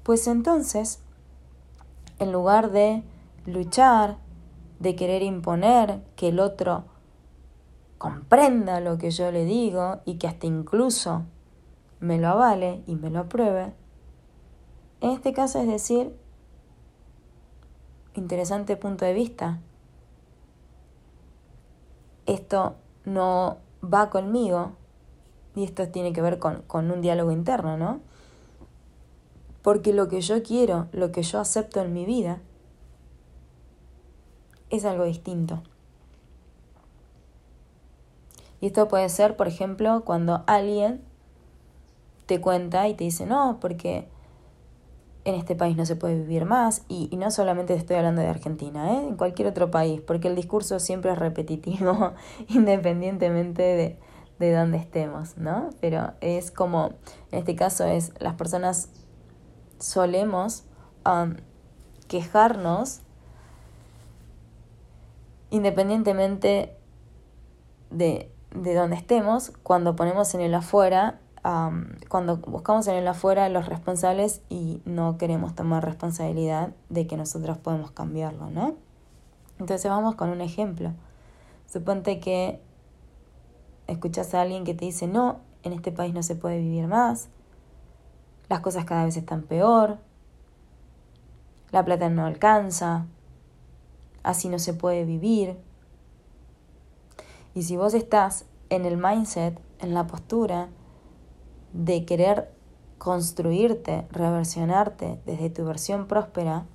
pues 0.04 0.28
entonces, 0.28 1.00
en 2.20 2.32
lugar 2.32 2.72
de 2.72 3.04
luchar, 3.46 4.18
de 4.84 4.96
querer 4.96 5.24
imponer 5.24 6.04
que 6.18 6.28
el 6.28 6.40
otro 6.42 6.84
comprenda 7.98 8.82
lo 8.82 8.98
que 8.98 9.12
yo 9.12 9.32
le 9.32 9.46
digo 9.46 10.02
y 10.04 10.16
que 10.16 10.28
hasta 10.28 10.46
incluso 10.46 11.24
me 12.02 12.20
lo 12.20 12.28
avale 12.28 12.84
y 12.86 12.96
me 12.96 13.10
lo 13.10 13.20
apruebe, 13.20 13.74
en 15.00 15.12
este 15.12 15.32
caso 15.32 15.62
es 15.62 15.68
decir, 15.68 16.14
interesante 18.14 18.76
punto 18.76 19.06
de 19.06 19.14
vista, 19.14 19.62
esto 22.26 22.76
no 23.06 23.60
va 23.82 24.10
conmigo 24.10 24.74
y 25.56 25.64
esto 25.64 25.88
tiene 25.88 26.12
que 26.12 26.22
ver 26.22 26.40
con, 26.40 26.62
con 26.64 26.92
un 26.92 27.02
diálogo 27.02 27.32
interno, 27.32 27.78
¿no? 27.78 28.02
Porque 29.62 29.94
lo 29.94 30.10
que 30.10 30.20
yo 30.20 30.44
quiero, 30.44 30.88
lo 30.92 31.14
que 31.14 31.24
yo 31.24 31.40
acepto 31.40 31.80
en 31.80 31.94
mi 31.94 32.06
vida, 32.06 32.42
es 34.78 34.86
algo 34.86 35.06
distinto. 35.06 35.62
Y 38.60 38.68
esto 38.68 38.88
puede 38.88 39.10
ser, 39.10 39.36
por 39.36 39.48
ejemplo, 39.48 40.04
cuando 40.06 40.44
alguien 40.48 41.02
te 42.26 42.40
cuenta 42.40 42.88
y 42.88 42.94
te 42.94 43.04
dice, 43.04 43.26
no, 43.26 43.58
porque 43.60 44.08
en 45.26 45.36
este 45.36 45.56
país 45.56 45.76
no 45.78 45.86
se 45.86 45.96
puede 45.96 46.16
vivir 46.16 46.46
más, 46.46 46.84
y, 46.88 47.10
no 47.18 47.30
solamente 47.32 47.74
estoy 47.74 47.98
hablando 47.98 48.22
de 48.22 48.28
Argentina, 48.28 48.94
¿eh? 48.94 49.08
en 49.08 49.16
cualquier 49.16 49.48
otro 49.48 49.70
país, 49.70 50.02
porque 50.02 50.28
el 50.28 50.36
discurso 50.36 50.80
siempre 50.80 51.12
es 51.12 51.20
repetitivo, 51.20 52.14
independientemente 52.48 53.64
de, 53.64 54.00
de 54.40 54.78
estemos, 54.78 55.38
¿no? 55.38 55.70
Pero 55.80 56.14
es 56.22 56.52
como, 56.52 56.94
en 57.32 57.40
este 57.40 57.56
caso 57.56 57.86
es, 57.86 58.14
las 58.20 58.36
personas 58.36 58.90
solemos 59.80 60.64
um, 61.06 61.36
quejarnos 62.08 63.02
independientemente 65.54 66.76
de, 67.92 68.32
de 68.56 68.74
donde 68.74 68.96
estemos, 68.96 69.52
cuando 69.62 69.96
ponemos 69.96 70.34
en 70.34 70.42
el 70.42 70.54
afuera 70.56 71.20
cuando 72.08 72.38
buscamos 72.38 72.88
en 72.88 72.96
el 72.96 73.08
afuera 73.08 73.50
los 73.50 73.68
responsables 73.68 74.42
y 74.48 74.82
no 74.86 75.18
queremos 75.18 75.56
tomar 75.56 75.84
responsabilidad 75.84 76.74
de 76.88 77.06
que 77.06 77.18
nosotros 77.18 77.58
podemos 77.58 77.92
cambiarlo, 77.92 78.50
¿no? 78.50 78.76
Entonces 79.60 79.92
vamos 79.92 80.16
con 80.16 80.30
un 80.30 80.40
ejemplo. 80.40 80.94
Suponte 81.68 82.22
que 82.22 82.62
escuchas 83.88 84.34
a 84.34 84.42
alguien 84.42 84.64
que 84.64 84.74
te 84.74 84.86
dice, 84.86 85.08
no, 85.08 85.42
en 85.64 85.74
este 85.74 85.92
país 85.92 86.14
no 86.14 86.24
se 86.24 86.36
puede 86.36 86.60
vivir 86.60 86.88
más, 86.88 87.28
las 88.48 88.62
cosas 88.62 88.86
cada 88.86 89.04
vez 89.04 89.18
están 89.18 89.44
peor, 89.44 89.98
la 91.72 91.84
plata 91.84 92.08
no 92.08 92.26
alcanza, 92.26 93.06
así 94.24 94.50
no 94.50 94.60
se 94.60 94.74
puede 94.74 95.06
vivir. 95.06 95.58
Y 97.54 97.64
si 97.64 97.78
vos 97.78 97.94
estás 97.94 98.46
en 98.70 98.86
el 98.86 98.98
mindset, 98.98 99.60
en 99.80 99.94
la 99.94 100.08
postura, 100.08 100.70
de 101.74 102.06
querer 102.06 102.52
construirte, 102.98 104.08
reversionarte 104.12 105.20
desde 105.26 105.50
tu 105.50 105.66
versión 105.66 106.08
próspera, 106.08 106.66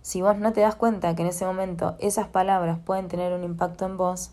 si 0.00 0.22
vos 0.22 0.38
no 0.38 0.52
te 0.52 0.62
das 0.62 0.74
cuenta 0.74 1.14
que 1.14 1.22
en 1.22 1.28
ese 1.28 1.44
momento 1.44 1.96
esas 1.98 2.28
palabras 2.28 2.78
pueden 2.78 3.08
tener 3.08 3.34
un 3.34 3.44
impacto 3.44 3.84
en 3.84 3.98
vos, 3.98 4.30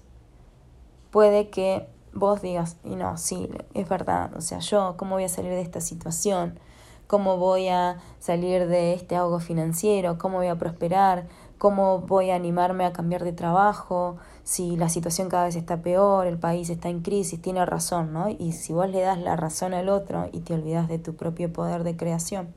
puede 1.11 1.49
que 1.49 1.89
vos 2.13 2.41
digas, 2.41 2.77
y 2.85 2.95
no, 2.95 3.17
sí, 3.17 3.49
es 3.73 3.89
verdad, 3.89 4.33
o 4.37 4.41
sea, 4.41 4.59
yo, 4.59 4.95
¿cómo 4.95 5.15
voy 5.15 5.25
a 5.25 5.29
salir 5.29 5.51
de 5.51 5.61
esta 5.61 5.81
situación? 5.81 6.59
¿Cómo 7.07 7.37
voy 7.37 7.69
a 7.69 7.97
salir 8.19 8.67
de 8.67 8.93
este 8.93 9.15
ahogo 9.15 9.39
financiero? 9.39 10.17
¿Cómo 10.17 10.37
voy 10.37 10.47
a 10.47 10.57
prosperar? 10.57 11.27
¿Cómo 11.57 11.99
voy 11.99 12.31
a 12.31 12.35
animarme 12.35 12.85
a 12.85 12.93
cambiar 12.93 13.23
de 13.23 13.33
trabajo? 13.33 14.17
si 14.45 14.77
la 14.77 14.89
situación 14.89 15.27
cada 15.27 15.45
vez 15.45 15.55
está 15.55 15.81
peor, 15.81 16.27
el 16.27 16.37
país 16.37 16.69
está 16.69 16.89
en 16.89 17.01
crisis, 17.01 17.41
tiene 17.41 17.65
razón, 17.65 18.13
¿no? 18.13 18.29
Y 18.29 18.51
si 18.51 18.73
vos 18.73 18.87
le 18.87 19.01
das 19.01 19.17
la 19.17 19.35
razón 19.35 19.73
al 19.73 19.89
otro 19.89 20.29
y 20.31 20.41
te 20.41 20.53
olvidas 20.53 20.87
de 20.87 20.99
tu 20.99 21.15
propio 21.15 21.51
poder 21.51 21.83
de 21.83 21.97
creación, 21.97 22.53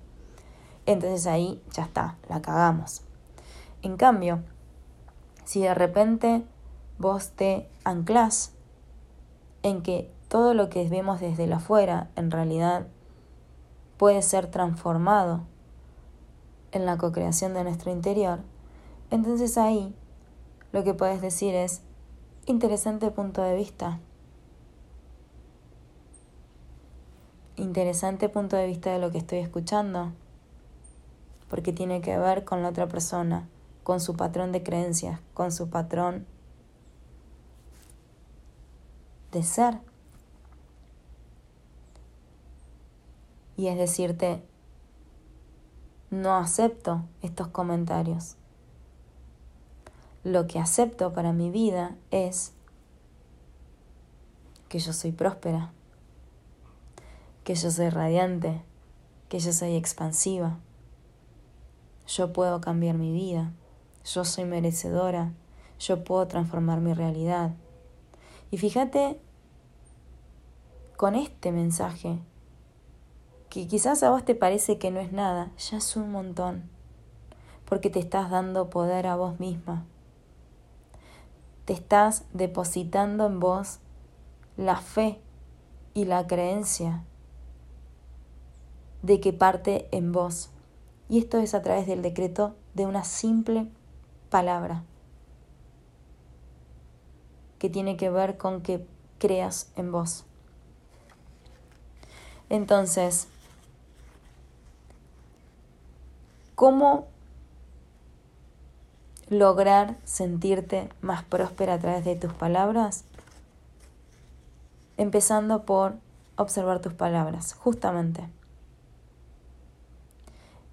entonces 0.85 1.27
ahí 1.27 1.63
ya 1.73 1.85
está, 1.85 2.19
la 2.29 2.43
cagamos. 2.43 3.01
En 3.81 3.97
cambio, 3.97 4.41
si 5.45 5.63
de 5.63 5.73
repente 5.73 6.45
vos 6.99 7.31
te 7.31 7.67
anclas 7.85 8.53
en 9.63 9.81
que 9.81 10.13
todo 10.29 10.53
lo 10.53 10.69
que 10.69 10.87
vemos 10.87 11.19
desde 11.19 11.45
el 11.45 11.55
afuera 11.55 12.11
en 12.17 12.31
realidad 12.31 12.87
puede 13.99 14.23
ser 14.23 14.47
transformado 14.47 15.43
en 16.73 16.87
la 16.87 16.97
co-creación 16.97 17.53
de 17.53 17.65
nuestro 17.65 17.91
interior, 17.91 18.41
entonces 19.11 19.59
ahí 19.59 19.95
lo 20.73 20.85
que 20.85 20.95
puedes 20.95 21.21
decir 21.21 21.55
es, 21.55 21.83
interesante 22.47 23.11
punto 23.11 23.43
de 23.43 23.57
vista. 23.57 24.01
Interesante 27.57 28.29
punto 28.29 28.57
de 28.57 28.67
vista 28.67 28.93
de 28.93 28.99
lo 28.99 29.11
que 29.11 29.19
estoy 29.19 29.39
escuchando, 29.39 30.13
porque 31.51 31.73
tiene 31.73 32.01
que 32.01 32.17
ver 32.19 32.45
con 32.45 32.63
la 32.63 32.69
otra 32.69 32.87
persona, 32.87 33.49
con 33.83 34.01
su 34.01 34.15
patrón 34.15 34.53
de 34.53 34.63
creencias, 34.63 35.21
con 35.35 35.51
su 35.51 35.69
patrón 35.71 36.27
de 39.33 39.43
ser. 39.43 39.88
Y 43.59 43.67
es 43.67 43.77
decirte, 43.77 44.41
no 46.11 46.37
acepto 46.37 47.03
estos 47.23 47.49
comentarios. 47.49 48.37
Lo 50.23 50.47
que 50.47 50.61
acepto 50.61 51.13
para 51.13 51.33
mi 51.33 51.51
vida 51.51 51.97
es 52.13 52.53
que 54.69 54.79
yo 54.79 54.93
soy 54.93 55.11
próspera, 55.11 55.73
que 57.43 57.57
yo 57.57 57.73
soy 57.73 57.89
radiante, 57.91 58.63
que 59.29 59.41
yo 59.41 59.53
soy 59.53 59.75
expansiva. 59.75 60.61
Yo 62.07 62.33
puedo 62.33 62.61
cambiar 62.61 62.97
mi 62.97 63.11
vida, 63.11 63.53
yo 64.05 64.25
soy 64.25 64.45
merecedora, 64.45 65.33
yo 65.81 66.05
puedo 66.05 66.29
transformar 66.29 66.81
mi 66.81 66.95
realidad. 66.95 67.57
Y 68.53 68.59
fíjate 68.59 69.21
con 70.97 71.17
este 71.17 71.51
mensaje, 71.51 72.21
que 73.51 73.67
quizás 73.67 74.03
a 74.03 74.11
vos 74.11 74.25
te 74.25 74.35
parece 74.35 74.79
que 74.79 74.91
no 74.91 75.01
es 75.01 75.13
nada, 75.13 75.51
ya 75.59 75.79
es 75.79 75.97
un 75.97 76.11
montón, 76.13 76.69
porque 77.65 77.91
te 77.91 77.99
estás 77.99 78.31
dando 78.31 78.71
poder 78.71 79.07
a 79.07 79.17
vos 79.17 79.41
misma. 79.41 79.85
Te 81.65 81.73
estás 81.73 82.25
depositando 82.33 83.27
en 83.27 83.41
vos 83.41 83.79
la 84.57 84.77
fe 84.77 85.21
y 85.95 86.05
la 86.05 86.27
creencia 86.27 87.05
de 89.03 89.21
que 89.21 89.33
parte 89.33 89.89
en 89.93 90.13
vos. 90.13 90.51
Y 91.09 91.19
esto 91.19 91.39
es 91.39 91.55
a 91.55 91.63
través 91.63 91.87
del 91.87 92.03
decreto 92.03 92.55
de 92.75 92.87
una 92.87 93.05
simple 93.05 93.69
palabra 94.31 94.85
que 97.59 97.71
tiene 97.71 97.97
que 97.97 98.11
ver 98.11 98.37
con 98.37 98.63
que 98.63 98.87
creas 99.19 99.71
en 99.77 99.91
vos. 99.91 100.25
Entonces, 102.51 103.29
¿cómo 106.59 107.07
lograr 109.29 109.97
sentirte 110.03 110.89
más 111.01 111.23
próspera 111.23 111.75
a 111.75 111.79
través 111.79 112.05
de 112.05 112.17
tus 112.17 112.33
palabras? 112.33 113.05
Empezando 114.97 115.65
por 115.65 115.95
observar 116.35 116.81
tus 116.81 116.95
palabras, 116.95 117.53
justamente. 117.53 118.29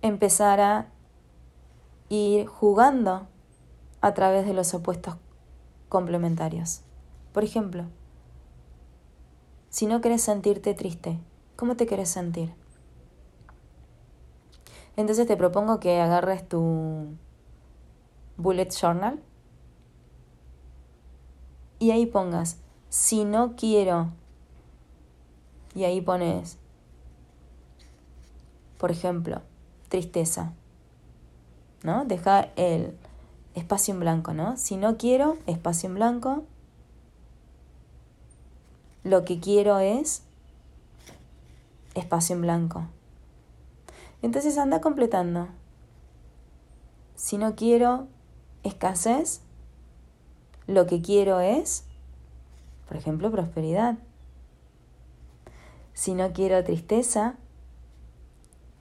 Empezar 0.02 0.60
a 0.60 0.88
ir 2.10 2.48
jugando 2.48 3.28
a 4.02 4.16
través 4.16 4.48
de 4.48 4.56
los 4.56 4.74
opuestos 4.74 5.18
complementarios. 5.88 6.82
Por 7.32 7.44
ejemplo, 7.44 7.84
si 9.70 9.86
no 9.86 10.02
quieres 10.02 10.24
sentirte 10.24 10.74
triste, 10.74 11.20
¿cómo 11.56 11.76
te 11.76 11.86
quieres 11.86 12.10
sentir? 12.10 12.65
Entonces 14.98 15.28
te 15.28 15.36
propongo 15.36 15.80
que 15.80 16.00
agarres 16.00 16.48
tu 16.48 17.16
bullet 18.38 18.70
journal 18.70 19.22
y 21.80 21.92
ahí 21.92 22.06
pongas, 22.06 22.58
si 22.90 23.26
no 23.26 23.56
quiero, 23.56 24.12
y 25.74 25.84
ahí 25.84 26.00
pones, 26.00 26.58
por 28.78 28.92
ejemplo, 28.92 29.42
tristeza, 29.90 30.54
¿no? 31.84 32.06
Deja 32.06 32.50
el 32.56 32.98
espacio 33.54 33.94
en 33.94 34.00
blanco, 34.00 34.34
¿no? 34.34 34.56
Si 34.58 34.78
no 34.78 34.98
quiero, 34.98 35.38
espacio 35.46 35.90
en 35.90 35.96
blanco. 35.96 36.44
Lo 39.04 39.26
que 39.26 39.40
quiero 39.40 39.80
es 39.80 40.24
espacio 41.94 42.36
en 42.36 42.42
blanco. 42.42 42.88
Entonces 44.26 44.58
anda 44.58 44.82
completando. 44.82 45.50
Si 47.16 47.38
no 47.38 47.56
quiero 47.56 48.08
escasez, 48.64 49.42
lo 50.66 50.88
que 50.88 51.04
quiero 51.04 51.42
es, 51.42 51.86
por 52.88 52.98
ejemplo, 52.98 53.30
prosperidad. 53.30 54.00
Si 55.94 56.16
no 56.16 56.34
quiero 56.34 56.64
tristeza, 56.64 57.36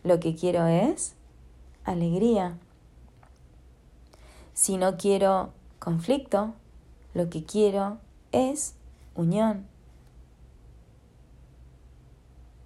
lo 0.02 0.18
que 0.18 0.35
quiero 0.35 0.66
es 0.66 1.14
alegría. 1.85 2.57
Si 4.54 4.78
no 4.78 4.96
quiero 4.96 5.52
conflicto, 5.78 6.54
lo 7.12 7.28
que 7.28 7.44
quiero 7.44 7.98
es 8.33 8.76
unión. 9.14 9.66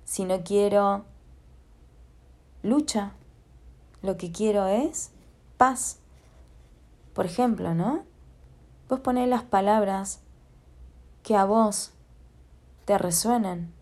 Si 0.05 0.25
no 0.25 0.45
quiero 0.45 1.07
lucha, 2.69 3.13
lo 4.03 4.17
que 4.17 4.31
quiero 4.31 4.67
es 4.67 5.11
paz. 5.57 5.99
Por 7.15 7.27
ejemplo, 7.27 7.75
¿no? 7.75 8.05
Vos 8.89 9.01
ponés 9.01 9.29
las 9.29 9.43
palabras 9.43 10.21
que 11.23 11.37
a 11.37 11.45
vos 11.45 11.93
te 12.85 12.97
resuenan 12.97 13.73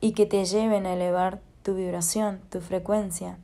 y 0.00 0.12
que 0.12 0.26
te 0.26 0.44
lleven 0.44 0.86
a 0.86 0.92
elevar 0.92 1.40
tu 1.62 1.74
vibración, 1.74 2.40
tu 2.50 2.60
frecuencia. 2.60 3.38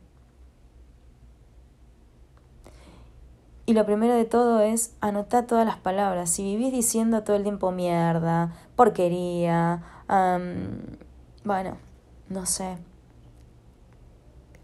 Y 3.65 3.75
lo 3.75 3.87
primero 3.87 4.15
de 4.15 4.25
todo 4.25 4.61
es 4.61 4.95
anotar 5.01 5.47
todas 5.47 5.65
las 5.65 5.79
palabras. 5.79 6.31
Si 6.31 6.43
vivís 6.43 6.73
diciendo 6.73 7.23
todo 7.23 7.37
el 7.37 7.43
tiempo 7.43 7.73
mierda, 7.73 8.53
porquería, 8.77 9.83
bueno, 11.45 11.79
no 12.29 12.45
sé 12.45 12.77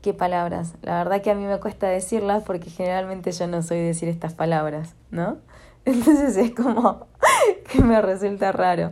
qué 0.02 0.14
palabras. 0.14 0.74
La 0.82 0.98
verdad 0.98 1.22
que 1.22 1.30
a 1.30 1.34
mí 1.34 1.44
me 1.44 1.60
cuesta 1.60 1.88
decirlas 1.88 2.42
porque 2.44 2.70
generalmente 2.70 3.32
yo 3.32 3.46
no 3.46 3.62
soy 3.62 3.80
decir 3.80 4.08
estas 4.08 4.34
palabras, 4.34 4.94
¿no? 5.10 5.38
Entonces 5.84 6.36
es 6.36 6.54
como 6.54 7.06
que 7.72 7.80
me 7.80 8.00
resulta 8.02 8.52
raro. 8.52 8.90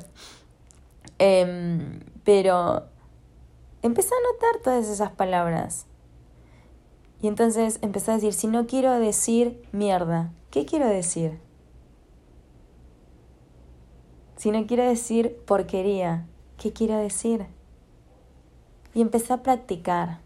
Em, 1.19 2.01
pero 2.25 2.85
empecé 3.83 4.11
a 4.15 4.19
anotar 4.19 4.63
todas 4.63 4.89
esas 4.89 5.11
palabras. 5.11 5.87
Y 7.23 7.29
entonces 7.29 7.79
empecé 7.81 8.11
a 8.11 8.15
decir, 8.15 8.35
si 8.35 8.47
no 8.47 8.67
quiero 8.67 8.93
decir 8.99 9.63
mierda, 9.73 10.33
¿qué 10.51 10.67
quiero 10.67 10.87
decir? 10.87 11.41
Si 14.37 14.51
no 14.51 14.67
quiero 14.67 14.85
decir 14.85 15.37
porquería, 15.47 16.27
¿qué 16.59 16.73
quiero 16.73 16.99
decir? 16.99 17.47
Y 18.93 19.01
empecé 19.01 19.33
a 19.33 19.43
practicar. 19.43 20.21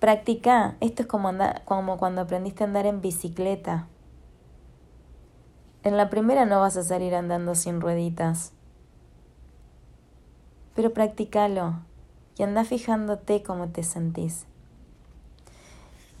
Practica. 0.00 0.76
Esto 0.80 1.02
es 1.02 1.08
como, 1.08 1.30
como 1.64 1.98
cuando 1.98 2.22
aprendiste 2.22 2.62
a 2.62 2.66
andar 2.66 2.86
en 2.86 3.00
bicicleta. 3.00 3.88
En 5.82 5.96
la 5.96 6.08
primera 6.08 6.44
no 6.44 6.60
vas 6.60 6.76
a 6.76 6.84
salir 6.84 7.14
andando 7.14 7.54
sin 7.54 7.80
rueditas. 7.80 8.52
Pero 10.74 10.92
practicalo 10.92 11.80
y 12.36 12.44
anda 12.44 12.64
fijándote 12.64 13.42
cómo 13.42 13.68
te 13.70 13.82
sentís. 13.82 14.46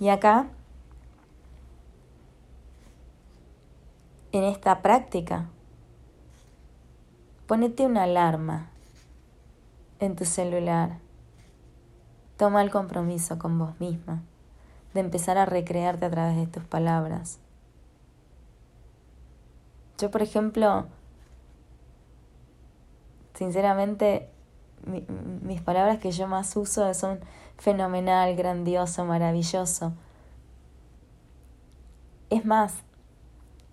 Y 0.00 0.08
acá, 0.08 0.48
en 4.32 4.44
esta 4.44 4.82
práctica, 4.82 5.46
ponete 7.46 7.86
una 7.86 8.04
alarma 8.04 8.70
en 10.00 10.16
tu 10.16 10.24
celular. 10.24 10.98
Toma 12.38 12.62
el 12.62 12.70
compromiso 12.70 13.38
con 13.38 13.58
vos 13.58 13.78
misma 13.80 14.22
de 14.94 15.00
empezar 15.00 15.36
a 15.36 15.44
recrearte 15.44 16.06
a 16.06 16.10
través 16.10 16.36
de 16.36 16.46
tus 16.46 16.64
palabras. 16.64 17.40
Yo, 19.98 20.10
por 20.10 20.22
ejemplo, 20.22 20.86
sinceramente, 23.34 24.30
mis 25.42 25.60
palabras 25.60 25.98
que 25.98 26.12
yo 26.12 26.28
más 26.28 26.56
uso 26.56 26.94
son 26.94 27.18
fenomenal, 27.58 28.36
grandioso, 28.36 29.04
maravilloso. 29.04 29.92
Es 32.30 32.44
más, 32.44 32.74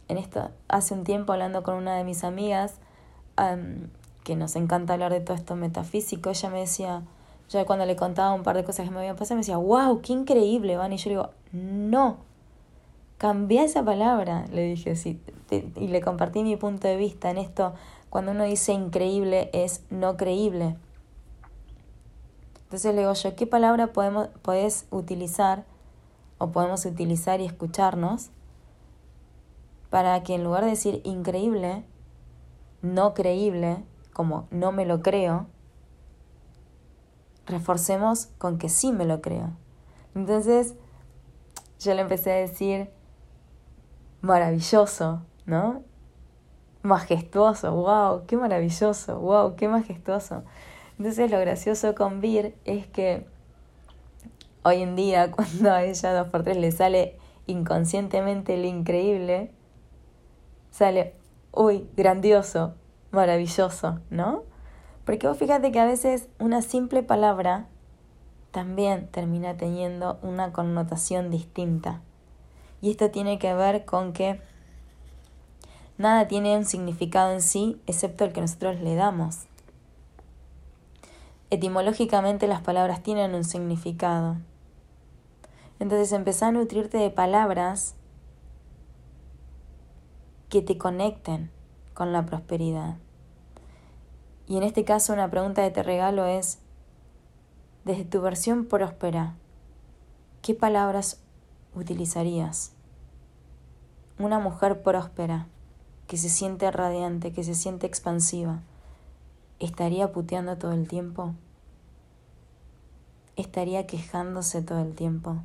en 0.07 0.17
esto, 0.17 0.49
hace 0.67 0.95
un 0.95 1.03
tiempo 1.03 1.33
hablando 1.33 1.61
con 1.61 1.75
una 1.75 1.95
de 1.95 2.03
mis 2.03 2.23
amigas, 2.23 2.79
que 4.23 4.35
nos 4.35 4.55
encanta 4.55 4.93
hablar 4.93 5.11
de 5.11 5.19
todo 5.19 5.37
esto 5.37 5.55
metafísico, 5.55 6.31
ella 6.31 6.49
me 6.49 6.61
decía, 6.61 7.03
yo 7.49 7.65
cuando 7.65 7.85
le 7.85 7.95
contaba 7.95 8.33
un 8.33 8.43
par 8.43 8.55
de 8.55 8.63
cosas 8.63 8.85
que 8.85 8.91
me 8.91 8.99
habían 8.99 9.15
pasado, 9.15 9.35
me 9.35 9.41
decía, 9.41 9.57
wow, 9.57 10.01
qué 10.01 10.13
increíble, 10.13 10.77
Van. 10.77 10.93
Y 10.93 10.97
yo 10.97 11.09
le 11.09 11.15
digo, 11.15 11.29
no, 11.51 12.17
cambia 13.17 13.63
esa 13.63 13.83
palabra, 13.83 14.45
le 14.51 14.63
dije, 14.63 14.95
sí, 14.95 15.19
y 15.51 15.87
le 15.87 16.01
compartí 16.01 16.43
mi 16.43 16.55
punto 16.55 16.87
de 16.87 16.97
vista 16.97 17.29
en 17.29 17.37
esto. 17.37 17.73
Cuando 18.09 18.31
uno 18.31 18.45
dice 18.45 18.73
increíble 18.73 19.49
es 19.53 19.83
no 19.89 20.17
creíble. 20.17 20.75
Entonces 22.63 22.95
le 22.95 23.01
digo 23.01 23.13
yo, 23.13 23.35
¿qué 23.35 23.45
palabra 23.45 23.87
podemos, 23.87 24.29
podés 24.41 24.87
utilizar 24.89 25.65
o 26.37 26.51
podemos 26.51 26.85
utilizar 26.85 27.41
y 27.41 27.45
escucharnos 27.45 28.29
para 29.89 30.23
que 30.23 30.35
en 30.35 30.43
lugar 30.43 30.63
de 30.63 30.71
decir 30.71 31.01
increíble, 31.03 31.83
no 32.81 33.13
creíble, 33.13 33.77
como 34.13 34.47
no 34.49 34.71
me 34.71 34.85
lo 34.85 35.01
creo, 35.01 35.47
reforcemos 37.45 38.27
con 38.37 38.57
que 38.57 38.69
sí 38.69 38.91
me 38.91 39.05
lo 39.05 39.21
creo. 39.21 39.51
Entonces, 40.15 40.75
yo 41.79 41.93
le 41.93 42.01
empecé 42.01 42.31
a 42.31 42.35
decir, 42.35 42.89
maravilloso, 44.21 45.21
¿no? 45.45 45.83
Majestuoso, 46.81 47.73
wow, 47.73 48.25
qué 48.25 48.37
maravilloso, 48.37 49.19
wow, 49.19 49.55
qué 49.55 49.67
majestuoso. 49.67 50.43
Entonces 50.97 51.29
lo 51.29 51.39
gracioso 51.39 51.93
con 51.95 52.21
Vir 52.21 52.55
es 52.65 52.87
que 52.87 53.25
hoy 54.63 54.81
en 54.81 54.95
día 54.95 55.31
cuando 55.35 55.71
a 55.71 55.83
ella 55.83 56.13
dos 56.13 56.27
por 56.29 56.43
tres 56.43 56.57
le 56.57 56.71
sale 56.71 57.17
inconscientemente 57.47 58.57
lo 58.57 58.65
increíble, 58.65 59.51
sale, 60.71 61.13
uy, 61.51 61.87
grandioso, 61.95 62.73
maravilloso, 63.11 63.99
¿no? 64.09 64.43
Porque 65.05 65.27
vos 65.27 65.37
fíjate 65.37 65.71
que 65.71 65.79
a 65.79 65.85
veces 65.85 66.27
una 66.39 66.61
simple 66.61 67.03
palabra 67.03 67.67
también 68.51 69.07
termina 69.07 69.55
teniendo 69.55 70.17
una 70.23 70.51
connotación 70.51 71.29
distinta. 71.29 72.01
Y 72.81 72.91
esto 72.91 73.11
tiene 73.11 73.37
que 73.37 73.53
ver 73.53 73.85
con 73.85 74.13
que 74.13 74.41
nada 75.97 76.27
tiene 76.27 76.57
un 76.57 76.65
significado 76.65 77.31
en 77.33 77.41
sí 77.41 77.79
excepto 77.85 78.25
el 78.25 78.33
que 78.33 78.41
nosotros 78.41 78.81
le 78.81 78.95
damos. 78.95 79.45
Etimológicamente 81.51 82.47
las 82.47 82.61
palabras 82.61 83.03
tienen 83.03 83.35
un 83.35 83.43
significado. 83.43 84.37
Entonces 85.79 86.11
empezá 86.13 86.47
a 86.47 86.51
nutrirte 86.51 86.97
de 86.97 87.11
palabras 87.11 87.95
que 90.49 90.61
te 90.61 90.77
conecten 90.77 91.51
con 91.93 92.11
la 92.11 92.25
prosperidad. 92.25 92.95
Y 94.47 94.57
en 94.57 94.63
este 94.63 94.83
caso 94.85 95.13
una 95.13 95.29
pregunta 95.29 95.63
que 95.63 95.71
te 95.71 95.83
regalo 95.83 96.25
es, 96.25 96.59
desde 97.83 98.05
tu 98.05 98.21
versión 98.21 98.65
próspera, 98.65 99.35
¿qué 100.41 100.53
palabras 100.53 101.19
utilizarías? 101.73 102.71
Una 104.19 104.39
mujer 104.39 104.81
próspera, 104.81 105.47
que 106.07 106.17
se 106.17 106.29
siente 106.29 106.69
radiante, 106.69 107.31
que 107.31 107.43
se 107.43 107.55
siente 107.55 107.87
expansiva, 107.87 108.61
¿estaría 109.59 110.11
puteando 110.11 110.57
todo 110.57 110.73
el 110.73 110.87
tiempo? 110.87 111.33
¿Estaría 113.35 113.87
quejándose 113.87 114.61
todo 114.61 114.81
el 114.81 114.93
tiempo? 114.93 115.43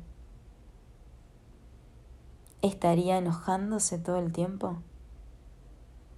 ¿Estaría 2.61 3.17
enojándose 3.17 3.97
todo 3.97 4.19
el 4.19 4.31
tiempo? 4.31 4.77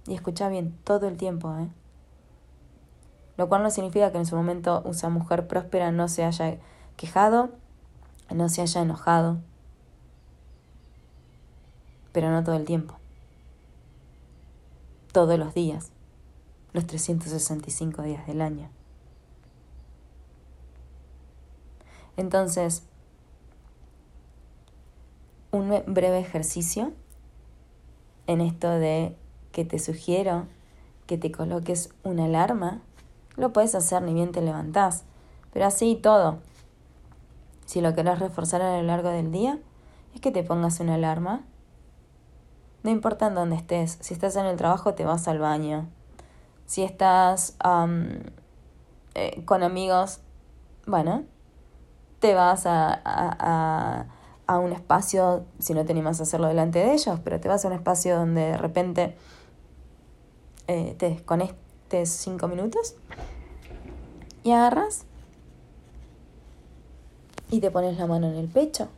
Y 0.06 0.14
escucha 0.14 0.48
bien, 0.50 0.76
todo 0.84 1.08
el 1.08 1.16
tiempo, 1.16 1.56
¿eh? 1.56 1.68
Lo 3.36 3.48
cual 3.48 3.62
no 3.62 3.70
significa 3.70 4.12
que 4.12 4.18
en 4.18 4.26
su 4.26 4.36
momento 4.36 4.82
esa 4.88 5.08
mujer 5.08 5.46
próspera 5.46 5.90
no 5.90 6.08
se 6.08 6.24
haya 6.24 6.58
quejado, 6.96 7.50
no 8.32 8.48
se 8.48 8.62
haya 8.62 8.82
enojado, 8.82 9.38
pero 12.12 12.30
no 12.30 12.44
todo 12.44 12.54
el 12.54 12.64
tiempo. 12.64 12.94
Todos 15.12 15.38
los 15.38 15.54
días, 15.54 15.90
los 16.72 16.86
365 16.86 18.02
días 18.02 18.26
del 18.26 18.40
año. 18.40 18.70
Entonces, 22.16 22.84
un 25.50 25.82
breve 25.86 26.18
ejercicio 26.18 26.92
en 28.26 28.40
esto 28.40 28.70
de 28.70 29.16
que 29.52 29.64
te 29.64 29.78
sugiero 29.78 30.46
que 31.06 31.18
te 31.18 31.30
coloques 31.30 31.90
una 32.02 32.24
alarma. 32.24 32.80
Lo 33.36 33.52
puedes 33.52 33.74
hacer 33.74 34.02
ni 34.02 34.14
bien 34.14 34.32
te 34.32 34.40
levantás, 34.40 35.04
pero 35.52 35.66
así 35.66 35.92
y 35.92 35.96
todo. 35.96 36.38
Si 37.66 37.80
lo 37.80 37.94
querés 37.94 38.18
reforzar 38.18 38.62
a 38.62 38.76
lo 38.76 38.82
largo 38.82 39.08
del 39.08 39.32
día, 39.32 39.58
es 40.14 40.20
que 40.20 40.30
te 40.30 40.42
pongas 40.42 40.80
una 40.80 40.94
alarma. 40.94 41.42
No 42.82 42.90
importa 42.90 43.28
en 43.28 43.34
dónde 43.34 43.56
estés, 43.56 43.98
si 44.00 44.14
estás 44.14 44.36
en 44.36 44.46
el 44.46 44.56
trabajo 44.56 44.94
te 44.94 45.04
vas 45.04 45.26
al 45.26 45.38
baño. 45.38 45.88
Si 46.66 46.82
estás 46.82 47.56
eh, 49.14 49.42
con 49.44 49.62
amigos, 49.62 50.20
bueno, 50.86 51.24
te 52.20 52.34
vas 52.34 52.66
a, 52.66 53.00
a 53.04 54.06
a 54.46 54.58
un 54.58 54.72
espacio, 54.72 55.44
si 55.58 55.74
no 55.74 55.84
te 55.84 55.92
animas 55.92 56.20
a 56.20 56.24
hacerlo 56.24 56.48
delante 56.48 56.78
de 56.78 56.92
ellos, 56.92 57.18
pero 57.24 57.40
te 57.40 57.48
vas 57.48 57.64
a 57.64 57.68
un 57.68 57.74
espacio 57.74 58.16
donde 58.16 58.42
de 58.42 58.56
repente 58.58 59.16
eh, 60.66 60.94
te 60.98 61.06
desconectes 61.90 62.10
cinco 62.10 62.48
minutos 62.48 62.94
y 64.42 64.52
agarras 64.52 65.04
y 67.50 67.60
te 67.60 67.70
pones 67.70 67.98
la 67.98 68.06
mano 68.06 68.28
en 68.28 68.36
el 68.36 68.48
pecho. 68.48 68.88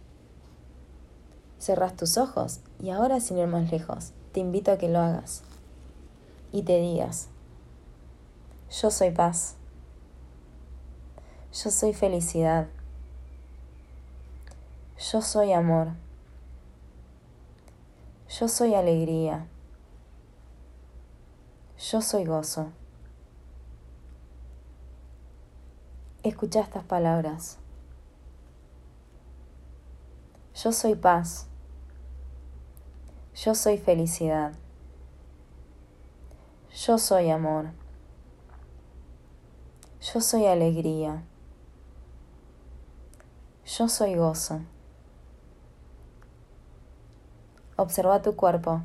Cerras 1.59 1.97
tus 1.97 2.17
ojos 2.17 2.61
y 2.83 2.91
ahora 2.91 3.21
sin 3.21 3.39
ir 3.39 3.47
más 3.47 3.71
lejos, 3.71 4.13
te 4.33 4.41
invito 4.41 4.71
a 4.71 4.79
que 4.79 4.89
lo 4.89 4.99
hagas 5.01 5.43
y 6.53 6.63
te 6.63 6.81
digas, 6.81 7.29
yo 8.71 8.91
soy 8.91 9.11
paz, 9.11 9.57
yo 11.53 11.71
soy 11.71 11.93
felicidad, 11.93 12.69
yo 15.13 15.23
soy 15.23 15.53
amor. 15.53 15.89
Yo 18.29 18.49
soy 18.49 18.75
alegría. 18.75 19.47
Yo 21.79 22.01
soy 22.01 22.25
gozo. 22.25 22.73
Escucha 26.23 26.61
estas 26.61 26.85
palabras. 26.85 27.59
Yo 30.55 30.73
soy 30.73 30.95
paz. 30.95 31.47
Yo 33.35 33.55
soy 33.55 33.77
felicidad. 33.77 34.55
Yo 36.75 36.97
soy 36.97 37.29
amor. 37.29 37.67
Yo 40.01 40.23
soy 40.23 40.47
alegría. 40.47 41.25
Yo 43.67 43.89
soy 43.89 44.15
gozo. 44.15 44.63
Observa 47.77 48.23
tu 48.23 48.35
cuerpo. 48.35 48.83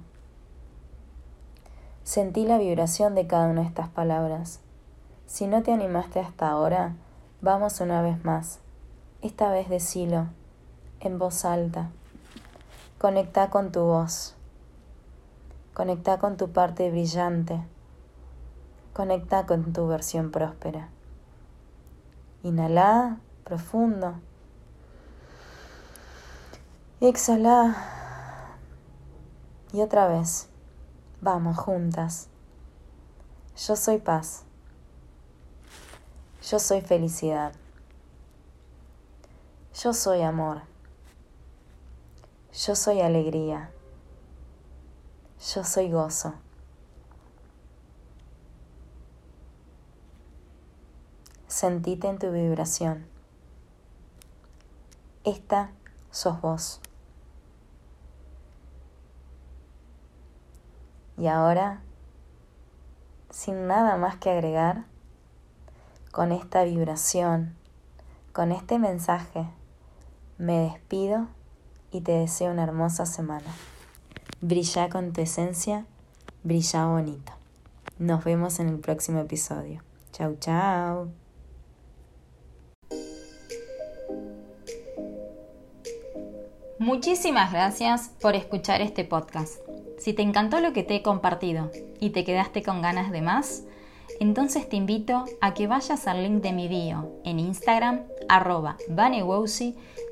Sentí 2.11 2.45
la 2.45 2.57
vibración 2.57 3.15
de 3.15 3.25
cada 3.25 3.47
una 3.47 3.61
de 3.61 3.67
estas 3.67 3.87
palabras. 3.87 4.59
Si 5.27 5.47
no 5.47 5.63
te 5.63 5.71
animaste 5.71 6.19
hasta 6.19 6.49
ahora, 6.49 6.97
vamos 7.39 7.79
una 7.79 8.01
vez 8.01 8.25
más. 8.25 8.59
Esta 9.21 9.49
vez 9.49 9.69
decilo, 9.69 10.27
en 10.99 11.17
voz 11.17 11.45
alta. 11.45 11.89
Conecta 12.99 13.49
con 13.49 13.71
tu 13.71 13.79
voz. 13.83 14.35
Conecta 15.73 16.19
con 16.19 16.35
tu 16.35 16.51
parte 16.51 16.91
brillante. 16.91 17.63
Conecta 18.91 19.45
con 19.45 19.71
tu 19.71 19.87
versión 19.87 20.31
próspera. 20.31 20.89
Inhala 22.43 23.19
profundo. 23.45 24.15
Exhala 26.99 27.73
y 29.71 29.79
otra 29.79 30.07
vez, 30.09 30.50
vamos 31.21 31.57
juntas. 31.57 32.27
Yo 33.55 33.75
soy 33.75 33.99
paz. 33.99 34.43
Yo 36.43 36.59
soy 36.59 36.81
felicidad. 36.81 37.53
Yo 39.73 39.93
soy 39.93 40.23
amor. 40.23 40.63
Yo 42.53 42.75
soy 42.75 43.01
alegría. 43.01 43.71
Yo 45.53 45.63
soy 45.63 45.91
gozo. 45.91 46.33
Sentite 51.47 52.07
en 52.07 52.17
tu 52.17 52.31
vibración. 52.31 53.05
Esta 55.23 55.71
sos 56.09 56.41
vos. 56.41 56.81
Y 61.21 61.27
ahora, 61.27 61.81
sin 63.29 63.67
nada 63.67 63.95
más 63.95 64.15
que 64.15 64.31
agregar, 64.31 64.85
con 66.11 66.31
esta 66.31 66.63
vibración, 66.63 67.55
con 68.33 68.51
este 68.51 68.79
mensaje, 68.79 69.45
me 70.39 70.57
despido 70.57 71.27
y 71.91 72.01
te 72.01 72.13
deseo 72.13 72.51
una 72.51 72.63
hermosa 72.63 73.05
semana. 73.05 73.53
Brilla 74.41 74.89
con 74.89 75.13
tu 75.13 75.21
esencia, 75.21 75.85
brilla 76.43 76.87
bonito. 76.87 77.33
Nos 77.99 78.23
vemos 78.23 78.59
en 78.59 78.69
el 78.69 78.79
próximo 78.79 79.19
episodio. 79.19 79.83
Chau, 80.13 80.37
chau. 80.39 81.11
Muchísimas 86.79 87.53
gracias 87.53 88.09
por 88.19 88.33
escuchar 88.33 88.81
este 88.81 89.05
podcast. 89.05 89.70
Si 90.01 90.13
te 90.13 90.23
encantó 90.23 90.59
lo 90.61 90.73
que 90.73 90.81
te 90.81 90.95
he 90.95 91.03
compartido 91.03 91.69
y 91.99 92.09
te 92.09 92.23
quedaste 92.23 92.63
con 92.63 92.81
ganas 92.81 93.11
de 93.11 93.21
más, 93.21 93.65
entonces 94.19 94.67
te 94.67 94.75
invito 94.75 95.25
a 95.41 95.53
que 95.53 95.67
vayas 95.67 96.07
al 96.07 96.23
link 96.23 96.41
de 96.41 96.53
mi 96.53 96.67
bio 96.67 97.11
en 97.23 97.37
Instagram, 97.37 98.01
arroba 98.27 98.77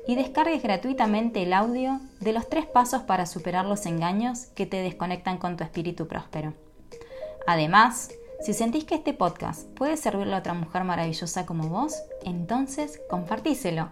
y 0.06 0.14
descargues 0.14 0.62
gratuitamente 0.62 1.42
el 1.42 1.52
audio 1.52 1.98
de 2.20 2.32
los 2.32 2.48
tres 2.48 2.66
pasos 2.66 3.02
para 3.02 3.26
superar 3.26 3.66
los 3.66 3.84
engaños 3.84 4.46
que 4.54 4.64
te 4.64 4.76
desconectan 4.76 5.38
con 5.38 5.56
tu 5.56 5.64
espíritu 5.64 6.06
próspero. 6.06 6.54
Además, 7.48 8.12
si 8.42 8.52
sentís 8.52 8.84
que 8.84 8.94
este 8.94 9.12
podcast 9.12 9.66
puede 9.70 9.96
servirle 9.96 10.36
a 10.36 10.38
otra 10.38 10.54
mujer 10.54 10.84
maravillosa 10.84 11.46
como 11.46 11.68
vos, 11.68 11.96
entonces 12.22 13.00
compartíselo 13.10 13.88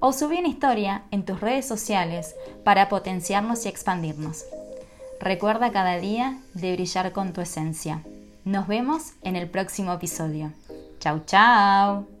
o 0.00 0.14
subí 0.14 0.38
una 0.38 0.48
historia 0.48 1.04
en 1.10 1.26
tus 1.26 1.42
redes 1.42 1.66
sociales 1.66 2.34
para 2.64 2.88
potenciarnos 2.88 3.66
y 3.66 3.68
expandirnos. 3.68 4.46
Recuerda 5.24 5.72
cada 5.72 5.96
día 5.96 6.38
de 6.52 6.74
brillar 6.74 7.12
con 7.12 7.32
tu 7.32 7.40
esencia. 7.40 8.02
Nos 8.44 8.68
vemos 8.68 9.14
en 9.22 9.36
el 9.36 9.48
próximo 9.48 9.90
episodio. 9.94 10.52
Chau, 11.00 11.22
chau. 11.24 12.13